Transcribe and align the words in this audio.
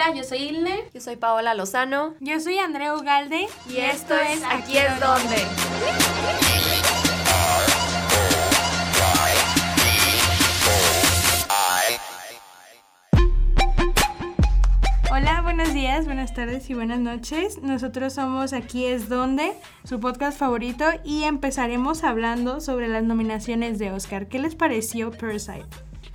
Hola, 0.00 0.14
yo 0.14 0.22
soy 0.22 0.38
Ilne. 0.38 0.84
Yo 0.94 1.00
soy 1.00 1.16
Paola 1.16 1.54
Lozano. 1.54 2.14
Yo 2.20 2.38
soy 2.38 2.56
Andrea 2.58 2.94
Ugalde. 2.94 3.48
Y, 3.68 3.78
esto, 3.78 4.14
es 4.14 4.44
Aquí 4.44 4.78
es 4.78 5.00
donde. 5.00 5.44
Hola, 15.10 15.42
buenos 15.42 15.74
días, 15.74 16.04
buenas 16.04 16.32
tardes 16.32 16.70
y 16.70 16.74
buenas 16.74 17.00
noches. 17.00 17.60
Nosotros 17.60 18.12
somos 18.12 18.52
Aquí 18.52 18.84
es 18.84 19.08
donde, 19.08 19.52
su 19.82 19.98
podcast 19.98 20.38
favorito, 20.38 20.84
y 21.02 21.24
empezaremos 21.24 22.04
hablando 22.04 22.60
sobre 22.60 22.86
las 22.86 23.02
nominaciones 23.02 23.80
de 23.80 23.90
Oscar. 23.90 24.28
¿Qué 24.28 24.38
les 24.38 24.54
pareció 24.54 25.10
Parasite? 25.10 25.66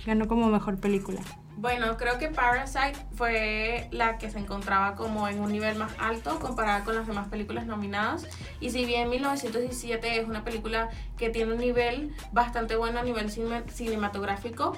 Ganó 0.06 0.26
como 0.26 0.46
mejor 0.46 0.80
película. 0.80 1.20
Bueno, 1.64 1.96
creo 1.96 2.18
que 2.18 2.28
Parasite 2.28 2.92
fue 3.14 3.88
la 3.90 4.18
que 4.18 4.30
se 4.30 4.38
encontraba 4.38 4.94
como 4.96 5.28
en 5.28 5.40
un 5.40 5.50
nivel 5.50 5.78
más 5.78 5.92
alto 5.98 6.38
comparada 6.38 6.84
con 6.84 6.94
las 6.94 7.06
demás 7.06 7.28
películas 7.28 7.64
nominadas. 7.64 8.28
Y 8.60 8.68
si 8.68 8.84
bien 8.84 9.08
1917 9.08 10.20
es 10.20 10.28
una 10.28 10.44
película 10.44 10.90
que 11.16 11.30
tiene 11.30 11.54
un 11.54 11.58
nivel 11.58 12.14
bastante 12.32 12.76
bueno 12.76 13.00
a 13.00 13.02
nivel 13.02 13.30
cinematográfico, 13.30 14.76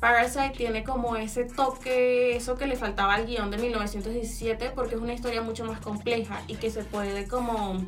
Parasite 0.00 0.54
tiene 0.56 0.84
como 0.84 1.16
ese 1.16 1.44
toque, 1.44 2.34
eso 2.34 2.56
que 2.56 2.66
le 2.66 2.76
faltaba 2.76 3.12
al 3.12 3.26
guion 3.26 3.50
de 3.50 3.58
1917, 3.58 4.70
porque 4.74 4.94
es 4.94 5.02
una 5.02 5.12
historia 5.12 5.42
mucho 5.42 5.66
más 5.66 5.80
compleja 5.80 6.40
y 6.48 6.54
que 6.54 6.70
se 6.70 6.82
puede 6.82 7.28
como 7.28 7.84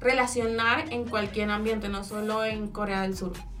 relacionar 0.00 0.90
en 0.90 1.06
cualquier 1.06 1.50
ambiente, 1.50 1.90
no 1.90 2.02
solo 2.02 2.46
en 2.46 2.68
Corea 2.68 3.02
del 3.02 3.14
Sur. 3.14 3.51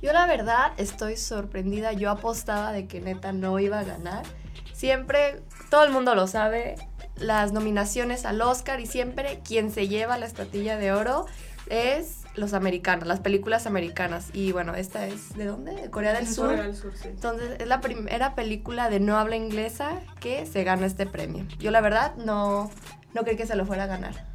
Yo 0.00 0.12
la 0.12 0.26
verdad 0.26 0.72
estoy 0.76 1.16
sorprendida, 1.16 1.92
yo 1.92 2.10
apostaba 2.10 2.72
de 2.72 2.86
que 2.86 3.00
neta 3.00 3.32
no 3.32 3.58
iba 3.58 3.80
a 3.80 3.84
ganar. 3.84 4.24
Siempre, 4.72 5.42
todo 5.70 5.84
el 5.84 5.90
mundo 5.90 6.14
lo 6.14 6.28
sabe, 6.28 6.76
las 7.16 7.52
nominaciones 7.52 8.24
al 8.24 8.40
Oscar 8.40 8.78
y 8.80 8.86
siempre 8.86 9.40
quien 9.44 9.72
se 9.72 9.88
lleva 9.88 10.16
la 10.16 10.26
estatuilla 10.26 10.76
de 10.76 10.92
oro 10.92 11.26
es 11.68 12.22
los 12.36 12.52
americanos, 12.52 13.08
las 13.08 13.18
películas 13.18 13.66
americanas. 13.66 14.28
Y 14.32 14.52
bueno, 14.52 14.76
esta 14.76 15.06
es 15.06 15.34
¿de 15.36 15.46
dónde? 15.46 15.74
De 15.74 15.90
Corea 15.90 16.12
del 16.12 16.28
Sur. 16.28 16.50
Corea 16.50 16.62
del 16.62 16.76
Sur 16.76 16.96
sí. 16.96 17.08
Entonces 17.08 17.56
es 17.58 17.66
la 17.66 17.80
primera 17.80 18.36
película 18.36 18.90
de 18.90 19.00
no 19.00 19.18
habla 19.18 19.34
inglesa 19.34 20.00
que 20.20 20.46
se 20.46 20.62
gana 20.62 20.86
este 20.86 21.06
premio. 21.06 21.44
Yo 21.58 21.72
la 21.72 21.80
verdad 21.80 22.14
no, 22.16 22.70
no 23.14 23.22
creí 23.24 23.36
que 23.36 23.46
se 23.46 23.56
lo 23.56 23.66
fuera 23.66 23.84
a 23.84 23.86
ganar 23.88 24.27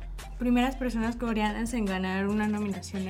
primeras 0.43 0.75
personas 0.75 1.15
coreanas 1.15 1.73
en 1.73 1.85
ganar 1.85 2.27
una 2.27 2.49
nominación 2.49 3.07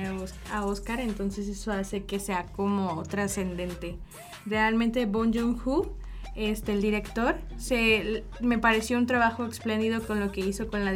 a 0.52 0.64
Oscar, 0.64 1.00
entonces 1.00 1.48
eso 1.48 1.72
hace 1.72 2.04
que 2.04 2.20
sea 2.20 2.46
como 2.46 3.02
trascendente. 3.02 3.98
Realmente 4.46 5.04
Bong 5.06 5.34
Joon-ho, 5.34 5.96
este, 6.36 6.74
el 6.74 6.80
director, 6.80 7.34
se, 7.56 8.22
me 8.38 8.58
pareció 8.58 8.98
un 8.98 9.06
trabajo 9.06 9.46
espléndido 9.46 10.00
con 10.06 10.20
lo 10.20 10.30
que 10.30 10.42
hizo 10.42 10.68
con 10.68 10.84
la, 10.84 10.94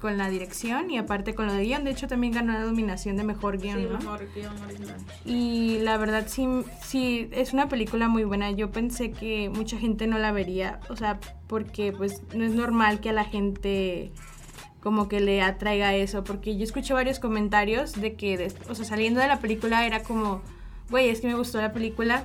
con 0.00 0.16
la 0.16 0.30
dirección 0.30 0.92
y 0.92 0.98
aparte 0.98 1.34
con 1.34 1.48
lo 1.48 1.54
de 1.54 1.64
guion. 1.64 1.82
De 1.82 1.90
hecho, 1.90 2.06
también 2.06 2.34
ganó 2.34 2.52
la 2.52 2.60
nominación 2.60 3.16
de 3.16 3.24
mejor 3.24 3.58
guion, 3.58 3.80
sí, 3.80 3.86
mejor 3.88 4.28
guion 4.32 4.62
original. 4.62 4.96
Y 5.24 5.80
la 5.80 5.96
verdad, 5.96 6.28
sí, 6.28 6.46
sí, 6.84 7.28
es 7.32 7.52
una 7.52 7.68
película 7.68 8.06
muy 8.06 8.22
buena. 8.22 8.52
Yo 8.52 8.70
pensé 8.70 9.10
que 9.10 9.48
mucha 9.48 9.76
gente 9.76 10.06
no 10.06 10.18
la 10.18 10.30
vería, 10.30 10.78
o 10.88 10.94
sea, 10.94 11.18
porque 11.48 11.92
pues 11.92 12.22
no 12.32 12.44
es 12.44 12.52
normal 12.52 13.00
que 13.00 13.10
a 13.10 13.12
la 13.12 13.24
gente 13.24 14.12
como 14.82 15.08
que 15.08 15.20
le 15.20 15.42
atraiga 15.42 15.94
eso, 15.94 16.24
porque 16.24 16.56
yo 16.56 16.64
escuché 16.64 16.94
varios 16.94 17.18
comentarios 17.18 17.92
de 17.92 18.14
que, 18.14 18.52
o 18.68 18.74
sea, 18.74 18.84
saliendo 18.84 19.20
de 19.20 19.28
la 19.28 19.38
película 19.40 19.86
era 19.86 20.02
como, 20.02 20.42
güey, 20.88 21.10
es 21.10 21.20
que 21.20 21.26
me 21.26 21.34
gustó 21.34 21.60
la 21.60 21.72
película, 21.72 22.24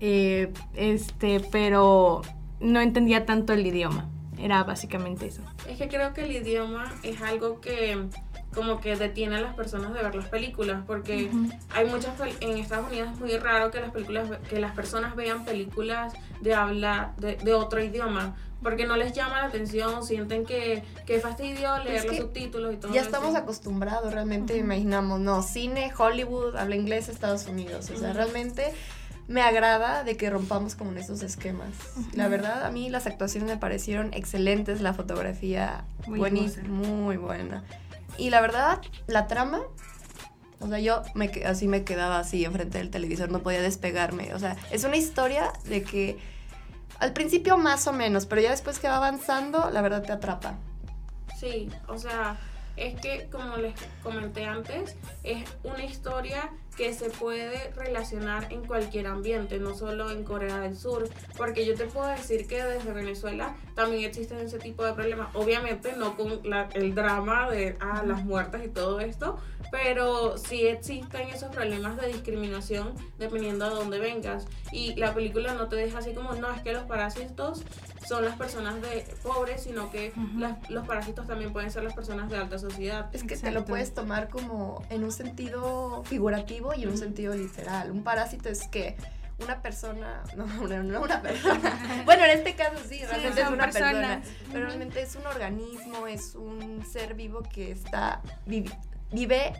eh, 0.00 0.52
este, 0.74 1.40
pero 1.52 2.22
no 2.60 2.80
entendía 2.80 3.26
tanto 3.26 3.52
el 3.52 3.66
idioma, 3.66 4.08
era 4.38 4.64
básicamente 4.64 5.26
eso. 5.26 5.42
Es 5.68 5.78
que 5.78 5.88
creo 5.88 6.14
que 6.14 6.22
el 6.22 6.32
idioma 6.32 6.92
es 7.02 7.20
algo 7.20 7.60
que 7.60 8.06
como 8.54 8.80
que 8.80 8.96
detiene 8.96 9.36
a 9.36 9.40
las 9.40 9.54
personas 9.54 9.94
de 9.94 10.02
ver 10.02 10.14
las 10.14 10.28
películas 10.28 10.82
porque 10.86 11.30
hay 11.74 11.86
muchas 11.86 12.12
en 12.40 12.58
Estados 12.58 12.90
Unidos 12.90 13.10
es 13.12 13.20
muy 13.20 13.36
raro 13.38 13.70
que 13.70 13.80
las 13.80 13.90
películas 13.90 14.28
que 14.48 14.60
las 14.60 14.72
personas 14.72 15.16
vean 15.16 15.44
películas 15.44 16.12
de 16.40 16.54
habla 16.54 17.14
de, 17.18 17.36
de 17.36 17.54
otro 17.54 17.82
idioma 17.82 18.36
porque 18.62 18.86
no 18.86 18.96
les 18.96 19.12
llama 19.12 19.40
la 19.40 19.48
atención, 19.48 20.04
sienten 20.04 20.46
que, 20.46 20.84
que 21.04 21.18
fastidio 21.18 21.78
leer 21.78 22.04
los 22.04 22.16
subtítulos 22.16 22.74
y 22.74 22.76
todo 22.76 22.92
Ya 22.92 23.00
estamos 23.00 23.34
acostumbrados, 23.34 24.12
realmente 24.12 24.56
imaginamos, 24.56 25.18
no, 25.18 25.42
cine, 25.42 25.92
Hollywood, 25.96 26.56
habla 26.56 26.76
inglés, 26.76 27.08
Estados 27.08 27.46
Unidos, 27.46 27.90
o 27.90 27.98
sea, 27.98 28.12
realmente 28.12 28.72
me 29.28 29.42
agrada 29.42 30.04
de 30.04 30.16
que 30.16 30.30
rompamos 30.30 30.74
como 30.74 30.92
en 30.92 30.98
esos 30.98 31.22
esquemas. 31.22 31.70
La 32.14 32.28
verdad, 32.28 32.64
a 32.64 32.70
mí 32.70 32.90
las 32.90 33.06
actuaciones 33.06 33.48
me 33.48 33.56
parecieron 33.56 34.12
excelentes, 34.14 34.80
la 34.80 34.94
fotografía 34.94 35.84
buenísima, 36.06 36.68
muy 36.68 37.16
buena. 37.16 37.64
Y 38.18 38.30
la 38.30 38.40
verdad, 38.40 38.80
la 39.06 39.26
trama, 39.26 39.62
o 40.60 40.68
sea, 40.68 40.78
yo 40.78 41.02
me, 41.14 41.30
así 41.46 41.66
me 41.68 41.84
quedaba 41.84 42.18
así 42.18 42.44
enfrente 42.44 42.78
del 42.78 42.90
televisor, 42.90 43.30
no 43.30 43.42
podía 43.42 43.62
despegarme. 43.62 44.34
O 44.34 44.38
sea, 44.38 44.56
es 44.70 44.84
una 44.84 44.96
historia 44.96 45.52
de 45.64 45.82
que 45.82 46.18
al 46.98 47.12
principio 47.12 47.58
más 47.58 47.86
o 47.88 47.92
menos, 47.92 48.26
pero 48.26 48.40
ya 48.40 48.50
después 48.50 48.78
que 48.78 48.88
va 48.88 48.96
avanzando, 48.96 49.70
la 49.70 49.82
verdad 49.82 50.02
te 50.02 50.12
atrapa. 50.12 50.54
Sí, 51.36 51.68
o 51.88 51.98
sea, 51.98 52.36
es 52.76 53.00
que 53.00 53.28
como 53.30 53.56
les 53.56 53.74
comenté 54.02 54.44
antes, 54.44 54.96
es 55.24 55.44
una 55.64 55.84
historia 55.84 56.50
que 56.76 56.94
se 56.94 57.10
puede 57.10 57.70
relacionar 57.72 58.52
en 58.52 58.64
cualquier 58.64 59.06
ambiente, 59.06 59.58
no 59.58 59.74
solo 59.74 60.10
en 60.10 60.24
Corea 60.24 60.60
del 60.60 60.76
Sur, 60.76 61.08
porque 61.36 61.66
yo 61.66 61.74
te 61.74 61.84
puedo 61.84 62.08
decir 62.08 62.46
que 62.46 62.62
desde 62.64 62.92
Venezuela 62.92 63.56
también 63.74 64.04
existen 64.04 64.38
ese 64.38 64.58
tipo 64.58 64.84
de 64.84 64.92
problemas, 64.94 65.28
obviamente 65.34 65.94
no 65.96 66.16
con 66.16 66.40
el 66.74 66.94
drama 66.94 67.50
de 67.50 67.76
ah, 67.80 68.02
las 68.06 68.24
muertas 68.24 68.64
y 68.64 68.68
todo 68.68 69.00
esto, 69.00 69.38
pero 69.70 70.36
sí 70.36 70.66
existen 70.66 71.28
esos 71.28 71.50
problemas 71.50 71.96
de 72.00 72.08
discriminación 72.08 72.94
dependiendo 73.18 73.68
de 73.68 73.74
dónde 73.74 73.98
vengas. 73.98 74.46
Y 74.70 74.94
la 74.96 75.14
película 75.14 75.54
no 75.54 75.68
te 75.68 75.76
deja 75.76 75.98
así 75.98 76.12
como 76.12 76.34
no, 76.34 76.52
es 76.52 76.60
que 76.62 76.72
los 76.72 76.84
parásitos 76.84 77.62
son 78.06 78.24
las 78.24 78.36
personas 78.36 78.82
de 78.82 79.06
pobres, 79.22 79.62
sino 79.62 79.90
que 79.90 80.12
los 80.68 80.86
parásitos 80.86 81.26
también 81.26 81.52
pueden 81.52 81.70
ser 81.70 81.84
las 81.84 81.94
personas 81.94 82.28
de 82.30 82.36
alta 82.36 82.58
sociedad. 82.58 83.08
Es 83.14 83.24
que 83.24 83.36
te 83.36 83.50
lo 83.50 83.64
puedes 83.64 83.94
tomar 83.94 84.28
como 84.28 84.84
en 84.90 85.04
un 85.04 85.12
sentido 85.12 86.02
figurativo 86.04 86.61
y 86.74 86.84
en 86.84 86.90
un 86.90 86.98
sentido 86.98 87.34
literal. 87.34 87.90
Un 87.90 88.02
parásito 88.02 88.48
es 88.48 88.66
que 88.68 88.96
una 89.42 89.60
persona, 89.60 90.22
no, 90.36 90.46
no, 90.46 91.00
una 91.02 91.22
persona. 91.22 92.02
bueno, 92.04 92.24
en 92.24 92.30
este 92.30 92.54
caso 92.54 92.76
sí, 92.88 93.00
realmente 93.04 93.40
es 93.40 93.48
una 93.48 93.64
persona, 93.70 94.22
pero 94.52 94.66
realmente 94.66 95.02
es 95.02 95.16
un 95.16 95.26
organismo, 95.26 96.06
es 96.06 96.34
un 96.34 96.84
ser 96.86 97.14
vivo 97.14 97.42
que 97.42 97.72
está 97.72 98.20
vive 98.46 99.52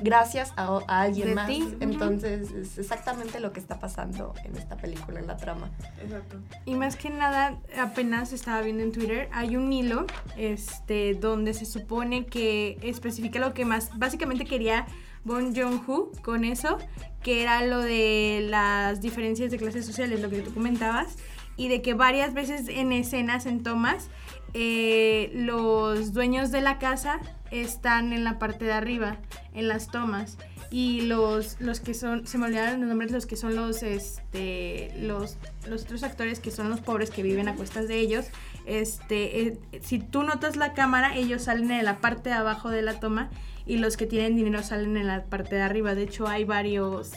gracias 0.00 0.52
a, 0.56 0.80
alguien 0.86 1.34
más. 1.34 1.50
Entonces 1.80 2.50
es 2.52 2.78
exactamente 2.78 3.40
lo 3.40 3.52
que 3.52 3.60
está 3.60 3.78
pasando 3.78 4.34
en 4.44 4.56
esta 4.56 4.76
película, 4.76 5.20
en 5.20 5.26
la 5.26 5.36
trama. 5.36 5.70
Exacto. 6.02 6.38
Y 6.64 6.74
más 6.74 6.96
que 6.96 7.10
nada, 7.10 7.58
apenas 7.78 8.32
estaba 8.32 8.60
viendo 8.62 8.82
en 8.82 8.92
Twitter, 8.92 9.28
hay 9.32 9.56
un 9.56 9.72
hilo 9.72 10.06
este, 10.36 11.14
donde 11.14 11.54
se 11.54 11.66
supone 11.66 12.26
que 12.26 12.78
especifica 12.82 13.38
lo 13.38 13.52
que 13.54 13.64
más 13.64 13.90
básicamente 13.98 14.44
quería 14.44 14.86
Bon 15.24 15.54
Joon-ho 15.54 16.10
con 16.22 16.44
eso, 16.44 16.78
que 17.22 17.42
era 17.42 17.64
lo 17.64 17.80
de 17.80 18.46
las 18.48 19.00
diferencias 19.00 19.50
de 19.50 19.58
clases 19.58 19.84
sociales, 19.86 20.20
lo 20.20 20.30
que 20.30 20.40
tú 20.40 20.54
comentabas, 20.54 21.16
y 21.56 21.68
de 21.68 21.82
que 21.82 21.94
varias 21.94 22.32
veces 22.32 22.68
en 22.68 22.92
escenas, 22.92 23.46
en 23.46 23.62
tomas, 23.62 24.08
eh, 24.54 25.30
los 25.34 26.12
dueños 26.12 26.50
de 26.50 26.62
la 26.62 26.78
casa 26.78 27.20
están 27.50 28.12
en 28.12 28.24
la 28.24 28.38
parte 28.38 28.64
de 28.64 28.72
arriba, 28.72 29.18
en 29.54 29.68
las 29.68 29.88
tomas. 29.88 30.38
Y 30.70 31.02
los, 31.02 31.60
los 31.60 31.80
que 31.80 31.94
son, 31.94 32.26
se 32.26 32.38
me 32.38 32.46
olvidaron 32.46 32.80
los 32.80 32.88
nombres, 32.88 33.10
los 33.10 33.26
que 33.26 33.36
son 33.36 33.56
los, 33.56 33.82
este, 33.82 34.92
los, 35.00 35.36
los 35.68 35.82
otros 35.82 36.04
actores 36.04 36.38
que 36.38 36.52
son 36.52 36.70
los 36.70 36.80
pobres 36.80 37.10
que 37.10 37.24
viven 37.24 37.48
a 37.48 37.56
cuestas 37.56 37.88
de 37.88 37.98
ellos, 37.98 38.26
este, 38.66 39.40
eh, 39.40 39.58
si 39.80 39.98
tú 39.98 40.22
notas 40.22 40.56
la 40.56 40.74
cámara, 40.74 41.16
ellos 41.16 41.42
salen 41.42 41.70
en 41.72 41.84
la 41.84 41.98
parte 41.98 42.28
de 42.30 42.36
abajo 42.36 42.70
de 42.70 42.82
la 42.82 43.00
toma 43.00 43.30
y 43.66 43.78
los 43.78 43.96
que 43.96 44.06
tienen 44.06 44.36
dinero 44.36 44.62
salen 44.62 44.96
en 44.96 45.06
la 45.06 45.24
parte 45.24 45.56
de 45.56 45.62
arriba. 45.62 45.94
De 45.94 46.04
hecho, 46.04 46.28
hay 46.28 46.44
varios 46.44 47.12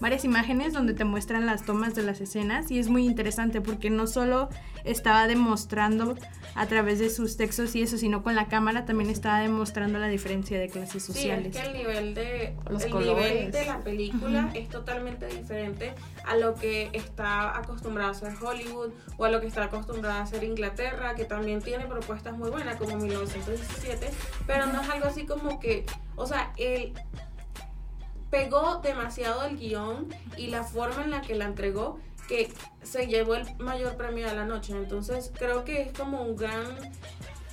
varias 0.00 0.24
imágenes 0.24 0.72
donde 0.72 0.94
te 0.94 1.04
muestran 1.04 1.46
las 1.46 1.64
tomas 1.64 1.94
de 1.94 2.02
las 2.02 2.20
escenas 2.20 2.70
y 2.70 2.78
es 2.78 2.88
muy 2.88 3.06
interesante 3.06 3.60
porque 3.60 3.90
no 3.90 4.06
solo 4.06 4.48
estaba 4.84 5.26
demostrando 5.26 6.16
a 6.54 6.66
través 6.66 6.98
de 6.98 7.10
sus 7.10 7.36
textos 7.36 7.74
y 7.76 7.82
eso, 7.82 7.98
sino 7.98 8.22
con 8.22 8.34
la 8.34 8.48
cámara 8.48 8.84
también 8.84 9.10
estaba 9.10 9.40
demostrando 9.40 9.98
la 9.98 10.08
diferencia 10.08 10.58
de 10.58 10.68
clases 10.68 11.04
sociales. 11.04 11.54
Sí, 11.54 11.58
es 11.58 11.64
que 11.64 11.70
el 11.70 11.76
nivel 11.76 12.14
de, 12.14 12.56
el 12.68 12.98
nivel 12.98 13.50
de 13.52 13.66
la 13.66 13.80
película 13.80 14.50
es 14.54 14.68
totalmente 14.68 15.26
diferente 15.26 15.94
a 16.24 16.36
lo 16.36 16.54
que 16.54 16.90
está 16.92 17.56
acostumbrado 17.56 18.10
a 18.10 18.12
hacer 18.12 18.32
Hollywood 18.40 18.90
o 19.16 19.24
a 19.24 19.30
lo 19.30 19.40
que 19.40 19.46
está 19.46 19.64
acostumbrado 19.64 20.18
a 20.18 20.22
hacer 20.22 20.44
Inglaterra, 20.44 21.14
que 21.14 21.24
también 21.24 21.62
tiene 21.62 21.86
propuestas 21.86 22.36
muy 22.36 22.50
buenas 22.50 22.76
como 22.76 22.96
1917, 22.96 24.10
pero 24.46 24.66
no 24.66 24.80
es 24.80 24.88
algo 24.88 25.06
así 25.06 25.26
como 25.26 25.60
que, 25.60 25.86
o 26.16 26.26
sea, 26.26 26.52
el 26.56 26.92
pegó 28.30 28.80
demasiado 28.82 29.44
el 29.44 29.56
guion 29.56 30.08
y 30.36 30.48
la 30.48 30.64
forma 30.64 31.04
en 31.04 31.10
la 31.10 31.22
que 31.22 31.34
la 31.34 31.46
entregó 31.46 31.98
que 32.28 32.52
se 32.82 33.06
llevó 33.06 33.34
el 33.34 33.56
mayor 33.56 33.96
premio 33.96 34.28
de 34.28 34.36
la 34.36 34.44
noche. 34.44 34.74
Entonces 34.74 35.32
creo 35.36 35.64
que 35.64 35.82
es 35.82 35.92
como 35.92 36.22
un 36.22 36.36
gran 36.36 36.66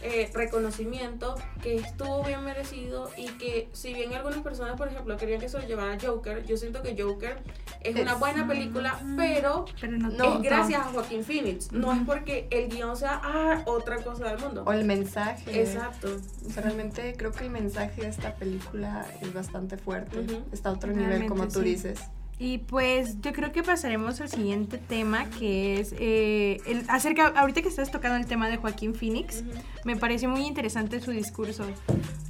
eh, 0.05 0.29
reconocimiento 0.33 1.35
que 1.63 1.77
estuvo 1.77 2.23
bien 2.23 2.43
merecido 2.43 3.09
y 3.17 3.25
que 3.39 3.69
si 3.73 3.91
bien 3.91 4.13
algunas 4.13 4.39
personas, 4.39 4.77
por 4.77 4.87
ejemplo, 4.87 5.17
querían 5.17 5.39
que 5.39 5.49
se 5.49 5.59
lo 5.59 5.67
llevara 5.67 5.97
Joker, 5.99 6.45
yo 6.45 6.57
siento 6.57 6.83
que 6.83 6.95
Joker 7.01 7.41
es, 7.81 7.95
una 7.95 8.13
buena 8.13 8.47
película, 8.47 8.99
pero, 9.17 9.65
no, 9.81 10.35
es 10.35 10.41
gracias 10.43 10.81
a 10.81 10.83
Joaquín 10.91 11.23
Phoenix, 11.23 11.71
no 11.71 11.91
es 11.91 11.99
porque 12.05 12.47
el 12.51 12.69
guion 12.69 12.95
sea 12.95 13.19
ah, 13.23 13.63
otra 13.65 14.03
cosa 14.03 14.25
del 14.25 14.39
mundo. 14.39 14.63
O 14.67 14.73
el 14.73 14.85
mensaje. 14.85 15.61
Exacto. 15.61 16.17
O 16.45 16.49
sea, 16.51 16.61
realmente 16.61 17.15
creo 17.17 17.31
que 17.31 17.45
el 17.45 17.49
mensaje 17.49 18.01
de 18.01 18.09
esta 18.09 18.35
película 18.35 19.07
es 19.21 19.33
bastante 19.33 19.77
fuerte, 19.77 20.23
está 20.51 20.69
a 20.69 20.73
otro 20.73 20.91
nivel, 20.91 21.25
como 21.25 21.47
tú 21.47 21.61
dices. 21.61 21.99
Y 22.37 22.57
pues 22.57 23.21
yo 23.21 23.31
creo 23.31 23.53
que 23.53 23.63
pasaremos 23.63 24.19
al 24.19 24.29
siguiente 24.29 24.77
tema, 24.77 25.29
que 25.29 25.79
es 25.79 25.95
eh, 25.97 26.59
el, 26.65 26.83
acerca, 26.89 27.27
ahorita 27.27 27.61
que 27.61 27.69
estás 27.69 27.91
tocando 27.91 28.17
el 28.17 28.25
tema 28.25 28.49
de 28.49 28.57
Joaquín 28.57 28.93
Phoenix, 28.93 29.43
me 29.85 29.95
pareció 29.95 30.27
muy 30.27 30.45
interesante 30.45 30.99
su 30.99 31.11
discurso. 31.11 31.63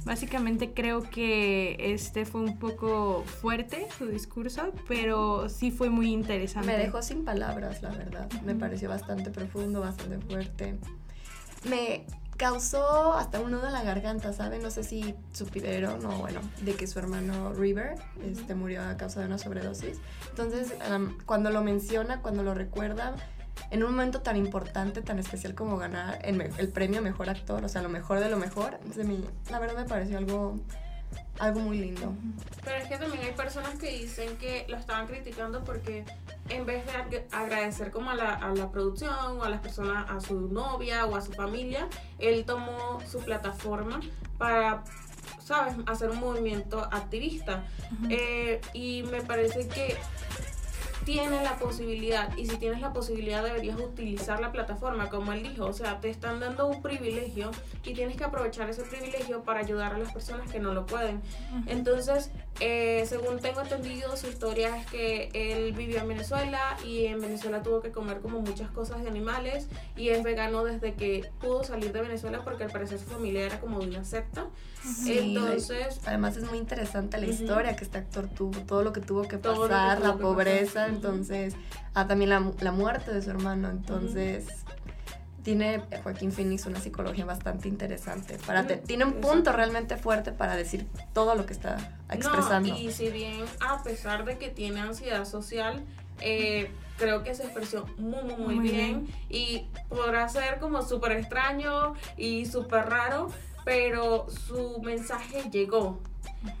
Básicamente 0.04 0.72
creo 0.72 1.02
que 1.02 1.76
este 1.80 2.24
fue 2.24 2.40
un 2.42 2.56
poco 2.60 3.24
fuerte 3.24 3.88
su 3.98 4.06
discurso, 4.06 4.72
pero 4.86 5.48
sí 5.48 5.72
fue 5.72 5.90
muy 5.90 6.12
interesante. 6.12 6.68
Me 6.68 6.78
dejó 6.78 7.02
sin 7.02 7.24
palabras, 7.24 7.82
la 7.82 7.90
verdad. 7.90 8.30
Me 8.44 8.54
pareció 8.54 8.88
bastante 8.88 9.30
profundo, 9.30 9.80
bastante 9.80 10.24
fuerte. 10.24 10.76
Me 11.68 12.04
causó 12.36 13.14
hasta 13.14 13.40
un 13.40 13.50
nudo 13.50 13.66
en 13.66 13.72
la 13.72 13.82
garganta, 13.82 14.32
¿saben? 14.32 14.62
No 14.62 14.70
sé 14.70 14.84
si 14.84 15.14
supieron 15.32 16.04
o 16.06 16.18
bueno, 16.18 16.40
de 16.62 16.74
que 16.74 16.86
su 16.86 16.98
hermano 16.98 17.52
River 17.52 17.94
este, 18.22 18.54
murió 18.54 18.82
a 18.82 18.96
causa 18.96 19.20
de 19.20 19.26
una 19.26 19.38
sobredosis. 19.38 19.98
Entonces, 20.30 20.74
cuando 21.24 21.50
lo 21.50 21.62
menciona, 21.62 22.22
cuando 22.22 22.42
lo 22.42 22.54
recuerda, 22.54 23.14
en 23.70 23.82
un 23.82 23.90
momento 23.90 24.20
tan 24.20 24.36
importante, 24.36 25.02
tan 25.02 25.18
especial 25.18 25.54
como 25.54 25.76
ganar 25.76 26.18
el, 26.22 26.40
el 26.40 26.68
premio 26.68 27.02
Mejor 27.02 27.30
Actor, 27.30 27.64
o 27.64 27.68
sea, 27.68 27.82
lo 27.82 27.88
mejor 27.88 28.20
de 28.20 28.28
lo 28.28 28.36
mejor, 28.36 28.78
de 28.80 29.04
mí, 29.04 29.24
la 29.50 29.58
verdad 29.58 29.76
me 29.76 29.84
pareció 29.84 30.18
algo 30.18 30.60
algo 31.38 31.60
muy 31.60 31.78
lindo. 31.78 32.14
Pero 32.64 32.76
es 32.76 32.88
que 32.88 32.96
también 32.96 33.24
hay 33.24 33.32
personas 33.32 33.74
que 33.76 33.90
dicen 33.90 34.36
que 34.38 34.64
lo 34.68 34.76
estaban 34.76 35.06
criticando 35.06 35.64
porque 35.64 36.04
en 36.48 36.64
vez 36.64 36.84
de 37.10 37.26
agradecer 37.30 37.90
como 37.90 38.10
a 38.10 38.14
la, 38.14 38.34
a 38.34 38.54
la 38.54 38.70
producción 38.70 39.14
o 39.38 39.44
a 39.44 39.48
las 39.48 39.60
personas, 39.60 40.10
a 40.10 40.20
su 40.20 40.48
novia 40.48 41.06
o 41.06 41.16
a 41.16 41.20
su 41.20 41.32
familia, 41.32 41.88
él 42.18 42.44
tomó 42.44 43.00
su 43.06 43.20
plataforma 43.20 44.00
para 44.38 44.82
¿sabes? 45.46 45.76
Hacer 45.86 46.10
un 46.10 46.18
movimiento 46.18 46.80
activista. 46.90 47.64
Eh, 48.10 48.60
y 48.72 49.04
me 49.04 49.22
parece 49.22 49.68
que 49.68 49.96
tienes 51.06 51.44
la 51.44 51.56
posibilidad 51.56 52.36
y 52.36 52.46
si 52.46 52.56
tienes 52.56 52.80
la 52.80 52.92
posibilidad 52.92 53.44
deberías 53.44 53.78
utilizar 53.78 54.40
la 54.40 54.50
plataforma 54.50 55.08
como 55.08 55.32
él 55.32 55.44
dijo, 55.44 55.64
o 55.64 55.72
sea, 55.72 56.00
te 56.00 56.10
están 56.10 56.40
dando 56.40 56.66
un 56.66 56.82
privilegio 56.82 57.52
y 57.84 57.94
tienes 57.94 58.16
que 58.16 58.24
aprovechar 58.24 58.68
ese 58.68 58.82
privilegio 58.82 59.44
para 59.44 59.60
ayudar 59.60 59.94
a 59.94 59.98
las 59.98 60.12
personas 60.12 60.50
que 60.50 60.58
no 60.58 60.74
lo 60.74 60.84
pueden. 60.84 61.22
Entonces, 61.66 62.32
eh, 62.58 63.04
según 63.06 63.38
tengo 63.38 63.60
entendido, 63.60 64.16
su 64.16 64.26
historia 64.26 64.76
es 64.76 64.86
que 64.86 65.30
él 65.32 65.72
vivió 65.74 65.98
en 65.98 66.08
Venezuela 66.08 66.76
y 66.84 67.06
en 67.06 67.20
Venezuela 67.20 67.62
tuvo 67.62 67.80
que 67.80 67.92
comer 67.92 68.20
como 68.20 68.40
muchas 68.40 68.68
cosas 68.72 69.00
de 69.02 69.08
animales 69.08 69.68
y 69.96 70.08
es 70.08 70.24
vegano 70.24 70.64
desde 70.64 70.94
que 70.94 71.30
pudo 71.40 71.62
salir 71.62 71.92
de 71.92 72.02
Venezuela 72.02 72.42
porque 72.42 72.64
al 72.64 72.72
parecer 72.72 72.98
su 72.98 73.06
familia 73.06 73.46
era 73.46 73.60
como 73.60 73.78
de 73.78 73.86
una 73.86 74.02
secta. 74.02 74.46
Entonces, 75.06 76.00
además 76.04 76.36
es 76.36 76.44
muy 76.48 76.58
interesante 76.58 77.18
la 77.18 77.26
historia 77.26 77.76
que 77.76 77.84
este 77.84 77.98
actor 77.98 78.28
tuvo, 78.28 78.60
todo 78.60 78.82
lo 78.82 78.92
que 78.92 79.00
tuvo 79.00 79.22
que 79.26 79.38
pasar, 79.38 80.00
la 80.00 80.16
pobreza, 80.16 80.88
entonces, 80.96 81.54
ah, 81.94 82.06
también 82.06 82.30
la, 82.30 82.52
la, 82.60 82.72
muerte 82.72 83.12
de 83.12 83.22
su 83.22 83.30
hermano, 83.30 83.70
entonces 83.70 84.46
tiene 85.46 85.80
Joaquín 86.02 86.32
Phoenix 86.32 86.66
una 86.66 86.80
psicología 86.80 87.24
bastante 87.24 87.68
interesante. 87.68 88.36
Para 88.44 88.66
tiene 88.66 89.04
un 89.04 89.20
punto 89.20 89.52
realmente 89.52 89.96
fuerte 89.96 90.32
para 90.32 90.56
decir 90.56 90.88
todo 91.12 91.36
lo 91.36 91.46
que 91.46 91.52
está 91.52 92.00
expresando. 92.10 92.76
y 92.76 92.90
si 92.90 93.10
bien 93.10 93.44
a 93.60 93.80
pesar 93.84 94.24
de 94.24 94.38
que 94.38 94.48
tiene 94.48 94.80
ansiedad 94.80 95.24
social, 95.24 95.84
eh, 96.20 96.68
creo 96.98 97.22
que 97.22 97.32
se 97.36 97.44
expresó 97.44 97.86
muy, 97.96 98.24
muy, 98.24 98.56
muy, 98.56 98.58
bien. 98.58 99.06
Y 99.28 99.68
podrá 99.88 100.28
ser 100.28 100.58
como 100.58 100.82
súper 100.82 101.12
extraño 101.12 101.94
y 102.16 102.46
súper 102.46 102.86
raro, 102.86 103.28
pero 103.64 104.26
su 104.28 104.80
mensaje 104.82 105.48
llegó 105.52 106.00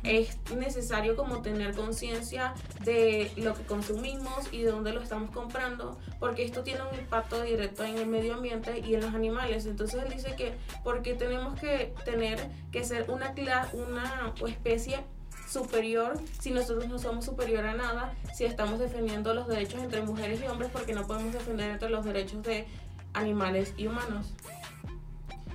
es 0.02 0.38
necesario 0.56 1.16
como 1.16 1.42
tener 1.42 1.74
conciencia 1.74 2.54
de 2.84 3.30
lo 3.36 3.54
que 3.54 3.62
consumimos 3.64 4.52
y 4.52 4.62
de 4.62 4.70
dónde 4.70 4.92
lo 4.92 5.00
estamos 5.00 5.30
comprando, 5.30 5.98
porque 6.18 6.44
esto 6.44 6.62
tiene 6.62 6.80
un 6.90 6.98
impacto 6.98 7.42
directo 7.42 7.84
en 7.84 7.98
el 7.98 8.06
medio 8.06 8.34
ambiente 8.34 8.80
y 8.80 8.94
en 8.94 9.02
los 9.02 9.14
animales. 9.14 9.66
Entonces 9.66 10.02
él 10.02 10.12
dice 10.12 10.34
que 10.36 10.54
porque 10.84 11.14
tenemos 11.14 11.58
que 11.58 11.94
tener 12.04 12.38
que 12.72 12.84
ser 12.84 13.10
una, 13.10 13.34
una 13.74 14.32
especie 14.46 15.04
superior 15.48 16.18
si 16.40 16.50
nosotros 16.50 16.88
no 16.88 16.98
somos 16.98 17.24
superior 17.24 17.64
a 17.66 17.74
nada, 17.74 18.14
si 18.34 18.44
estamos 18.44 18.78
defendiendo 18.78 19.32
los 19.34 19.46
derechos 19.46 19.80
entre 19.82 20.02
mujeres 20.02 20.40
y 20.42 20.46
hombres, 20.46 20.70
porque 20.72 20.92
no 20.92 21.06
podemos 21.06 21.32
defender 21.32 21.70
entre 21.70 21.90
los 21.90 22.04
derechos 22.04 22.42
de 22.42 22.66
animales 23.12 23.72
y 23.76 23.86
humanos. 23.86 24.32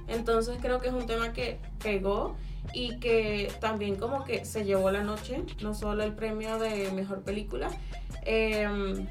Entonces 0.08 0.58
creo 0.62 0.80
que 0.80 0.90
es 0.90 0.94
un 0.94 1.06
tema 1.06 1.34
que 1.34 1.60
pegó 1.82 2.36
y 2.74 2.98
que 3.00 3.52
también 3.60 3.96
como 3.96 4.24
que 4.24 4.46
se 4.46 4.64
llevó 4.64 4.92
la 4.92 5.04
noche, 5.04 5.44
no 5.62 5.74
solo 5.74 6.04
el 6.04 6.14
premio 6.14 6.58
de 6.58 6.92
mejor 6.92 7.22
película. 7.22 7.70
Em, 8.24 9.08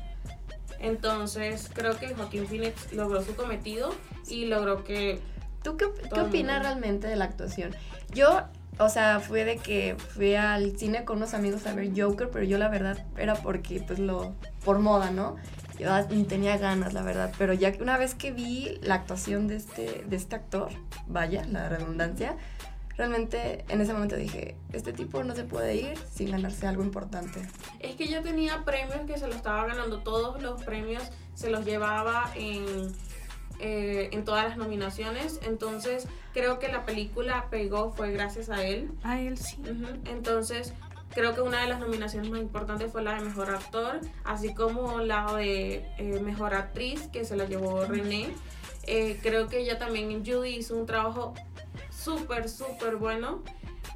entonces 0.78 1.70
creo 1.72 1.96
que 1.98 2.14
Joaquín 2.14 2.46
Phoenix 2.46 2.92
logró 2.92 3.22
su 3.22 3.34
cometido 3.34 3.94
y 4.28 4.46
logró 4.46 4.82
que... 4.84 5.20
¿Tú 5.62 5.76
qué, 5.76 5.86
qué 6.12 6.20
opinas 6.20 6.62
realmente 6.62 7.06
de 7.06 7.16
la 7.16 7.26
actuación? 7.26 7.76
Yo, 8.14 8.44
o 8.78 8.88
sea, 8.88 9.20
fue 9.20 9.44
de 9.44 9.58
que 9.58 9.94
fui 10.14 10.34
al 10.34 10.78
cine 10.78 11.04
con 11.04 11.18
unos 11.18 11.34
amigos 11.34 11.66
a 11.66 11.74
ver 11.74 11.90
Joker, 11.94 12.30
pero 12.30 12.46
yo 12.46 12.56
la 12.56 12.68
verdad 12.68 13.04
era 13.18 13.34
porque, 13.34 13.82
pues, 13.86 13.98
lo, 13.98 14.34
por 14.64 14.78
moda, 14.78 15.10
¿no? 15.10 15.36
Yo 15.78 15.90
ni 16.08 16.24
tenía 16.24 16.56
ganas, 16.56 16.94
la 16.94 17.02
verdad, 17.02 17.32
pero 17.38 17.52
ya 17.52 17.72
una 17.80 17.98
vez 17.98 18.14
que 18.14 18.32
vi 18.32 18.78
la 18.82 18.96
actuación 18.96 19.48
de 19.48 19.56
este, 19.56 20.04
de 20.06 20.16
este 20.16 20.36
actor, 20.36 20.70
vaya, 21.06 21.44
la 21.44 21.68
redundancia, 21.68 22.36
realmente 23.00 23.64
en 23.70 23.80
ese 23.80 23.94
momento 23.94 24.14
dije, 24.14 24.56
este 24.74 24.92
tipo 24.92 25.24
no 25.24 25.34
se 25.34 25.44
puede 25.44 25.74
ir 25.74 25.98
sin 26.12 26.32
ganarse 26.32 26.66
algo 26.66 26.82
importante. 26.82 27.40
Es 27.78 27.96
que 27.96 28.06
ya 28.06 28.20
tenía 28.20 28.62
premios 28.66 29.00
que 29.06 29.16
se 29.16 29.26
lo 29.26 29.34
estaba 29.34 29.64
ganando, 29.64 30.00
todos 30.00 30.42
los 30.42 30.62
premios 30.64 31.02
se 31.32 31.48
los 31.48 31.64
llevaba 31.64 32.30
en, 32.34 32.92
eh, 33.58 34.10
en 34.12 34.22
todas 34.26 34.46
las 34.46 34.58
nominaciones, 34.58 35.40
entonces 35.44 36.08
creo 36.34 36.58
que 36.58 36.68
la 36.68 36.84
película 36.84 37.46
pegó 37.48 37.90
fue 37.90 38.12
gracias 38.12 38.50
a 38.50 38.62
él. 38.64 38.90
A 39.02 39.18
él 39.18 39.38
sí. 39.38 39.56
Entonces 40.04 40.74
creo 41.14 41.34
que 41.34 41.40
una 41.40 41.62
de 41.62 41.68
las 41.68 41.80
nominaciones 41.80 42.30
más 42.30 42.40
importantes 42.40 42.92
fue 42.92 43.02
la 43.02 43.14
de 43.14 43.22
Mejor 43.22 43.48
Actor, 43.48 44.00
así 44.24 44.52
como 44.52 45.00
la 45.00 45.32
de 45.36 45.86
eh, 45.96 46.20
Mejor 46.20 46.52
Actriz 46.52 47.08
que 47.10 47.24
se 47.24 47.34
la 47.34 47.46
llevó 47.46 47.86
René. 47.86 48.28
Eh, 48.84 49.18
creo 49.22 49.48
que 49.48 49.60
ella 49.60 49.78
también 49.78 50.10
en 50.10 50.24
Judy 50.24 50.56
hizo 50.56 50.76
un 50.76 50.84
trabajo 50.84 51.32
súper, 52.02 52.48
súper 52.48 52.96
bueno. 52.96 53.42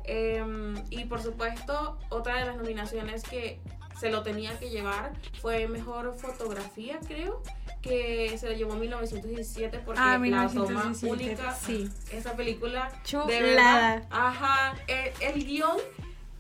Em, 0.05 0.75
y 0.91 1.05
por 1.05 1.23
supuesto, 1.23 1.99
otra 2.11 2.39
de 2.39 2.47
las 2.47 2.57
nominaciones 2.57 3.23
que 3.23 3.61
se 3.99 4.11
lo 4.11 4.23
tenía 4.23 4.59
que 4.59 4.71
llevar 4.71 5.13
fue 5.41 5.69
Mejor 5.69 6.15
Fotografía, 6.15 6.99
creo, 7.07 7.43
que 7.81 8.37
se 8.39 8.51
lo 8.51 8.57
llevó 8.57 8.75
en 8.75 8.81
1917 8.81 9.79
porque 9.85 10.01
ah, 10.03 10.19
la 10.19 10.49
toma 10.49 10.93
única, 11.03 11.55
sí. 11.55 11.89
esa 12.11 12.35
película, 12.35 12.91
de 13.27 13.43
verdad, 13.43 14.07
ajá, 14.11 14.75
el, 14.89 15.45
guion 15.45 15.77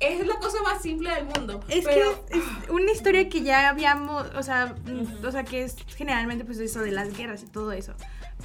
es 0.00 0.26
la 0.26 0.36
cosa 0.36 0.62
más 0.62 0.82
simple 0.82 1.10
del 1.14 1.24
mundo. 1.24 1.60
Es 1.68 1.86
que 1.86 2.00
es 2.00 2.68
una 2.70 2.90
historia 2.90 3.28
que 3.28 3.42
ya 3.42 3.68
habíamos, 3.68 4.26
o 4.34 4.42
sea, 4.42 4.74
o 5.24 5.30
sea, 5.30 5.44
que 5.44 5.64
es 5.64 5.76
generalmente 5.96 6.44
pues 6.44 6.58
eso 6.58 6.80
de 6.80 6.92
las 6.92 7.16
guerras 7.16 7.42
y 7.42 7.46
todo 7.46 7.72
eso. 7.72 7.94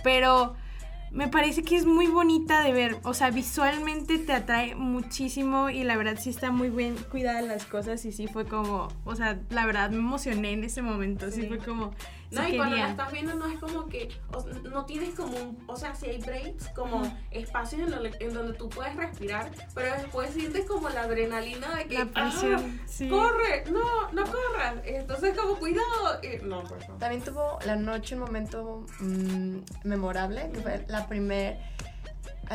Pero 0.03 0.55
me 1.11 1.27
parece 1.27 1.63
que 1.63 1.75
es 1.75 1.85
muy 1.85 2.07
bonita 2.07 2.61
de 2.61 2.71
ver. 2.71 2.97
O 3.03 3.13
sea, 3.13 3.31
visualmente 3.31 4.19
te 4.19 4.33
atrae 4.33 4.75
muchísimo 4.75 5.69
y 5.69 5.83
la 5.83 5.97
verdad 5.97 6.17
sí 6.19 6.29
está 6.29 6.51
muy 6.51 6.69
bien 6.69 6.95
cuidada 7.11 7.41
las 7.41 7.65
cosas 7.65 8.05
y 8.05 8.11
sí 8.11 8.27
fue 8.27 8.45
como, 8.45 8.89
o 9.05 9.15
sea, 9.15 9.39
la 9.49 9.65
verdad 9.65 9.89
me 9.89 9.97
emocioné 9.97 10.51
en 10.51 10.63
ese 10.63 10.81
momento. 10.81 11.31
Sí, 11.31 11.43
fue 11.47 11.57
como, 11.57 11.93
no, 12.31 12.47
y 12.47 12.55
cuando 12.55 12.75
la 12.75 12.89
estás 12.89 13.11
viendo 13.11 13.33
no 13.35 13.47
es 13.47 13.59
como 13.59 13.87
que, 13.87 14.09
no 14.63 14.85
tienes 14.85 15.15
como 15.15 15.37
un, 15.37 15.63
o 15.67 15.75
sea, 15.75 15.95
si 15.95 16.07
hay 16.07 16.19
breaks, 16.19 16.69
como 16.69 17.01
espacios 17.31 17.81
en, 17.81 17.93
en, 18.19 18.33
donde 18.33 18.53
tú 18.53 18.69
puedes 18.69 18.95
respirar, 18.95 19.49
pero 19.73 19.93
después 19.95 20.31
sientes 20.31 20.65
como 20.67 20.89
la 20.89 21.03
adrenalina 21.03 21.75
de 21.75 21.85
que, 21.85 21.97
la 21.97 22.05
presión, 22.05 22.79
ah, 22.81 23.09
corre, 23.09 23.63
no, 23.71 24.11
no 24.11 24.23
corras, 24.25 24.75
entonces 24.83 25.37
como 25.37 25.55
cuidado, 25.55 26.19
no, 26.43 26.63
por 26.63 26.81
favor. 26.81 26.99
También 26.99 27.23
tuvo 27.23 27.59
la 27.65 27.75
noche 27.75 28.15
un 28.15 28.21
momento 28.21 28.85
mm, 28.99 29.57
memorable, 29.83 30.49
que 30.53 30.59
fue 30.59 30.85
la 30.87 31.07
primera 31.07 31.57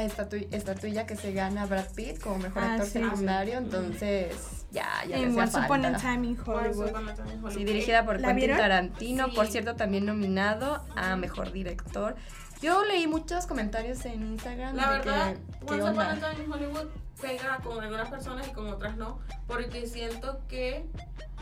estatu- 0.03 0.49
estatuilla 0.51 1.07
que 1.07 1.17
se 1.17 1.33
gana 1.33 1.67
Brad 1.67 1.89
Pitt 1.95 2.21
como 2.21 2.39
mejor 2.39 2.63
Ah, 2.63 2.73
actor 2.75 2.87
sí. 2.87 2.93
secundario, 3.03 3.59
entonces 3.59 4.35
ya, 4.73 4.87
ya 5.09 5.17
le 5.19 5.23
En 5.25 5.29
hacía 5.31 5.43
Once 5.45 5.59
Upon 5.67 5.85
a 5.85 5.91
falta. 5.93 5.99
Time 6.13 6.27
in 6.27 6.39
Once 6.39 6.51
Hollywood. 6.51 6.89
Upon 6.91 7.09
a 7.09 7.15
Time 7.15 7.29
in 7.33 7.39
Sí, 7.39 7.45
Hollywood. 7.45 7.67
dirigida 7.67 8.05
por 8.05 8.15
¿La 8.21 8.29
Quentin 8.29 8.37
vieron? 8.47 8.59
Tarantino, 8.59 9.29
por 9.33 9.47
cierto, 9.47 9.77
también 9.77 10.07
nominado 10.07 10.85
a 10.97 11.17
Mejor 11.17 11.53
Director. 11.53 12.17
Yo 12.63 12.83
leí 12.85 13.07
muchos 13.07 13.47
comentarios 13.47 14.05
en 14.07 14.23
Instagram 14.23 14.75
La 14.75 14.91
de 14.93 14.99
verdad, 14.99 15.33
que, 15.35 15.67
¿qué 15.67 15.73
Once 15.75 15.91
Upon 15.91 16.01
a? 16.07 16.15
Time 16.15 16.45
in 16.45 16.53
Hollywood 16.53 16.87
pega 17.25 17.59
con 17.63 17.83
algunas 17.83 18.09
personas 18.11 18.47
y 18.49 18.53
con 18.53 18.69
otras 18.69 18.97
no, 18.97 19.19
porque 19.47 19.87
siento 19.87 20.41
que, 20.49 20.85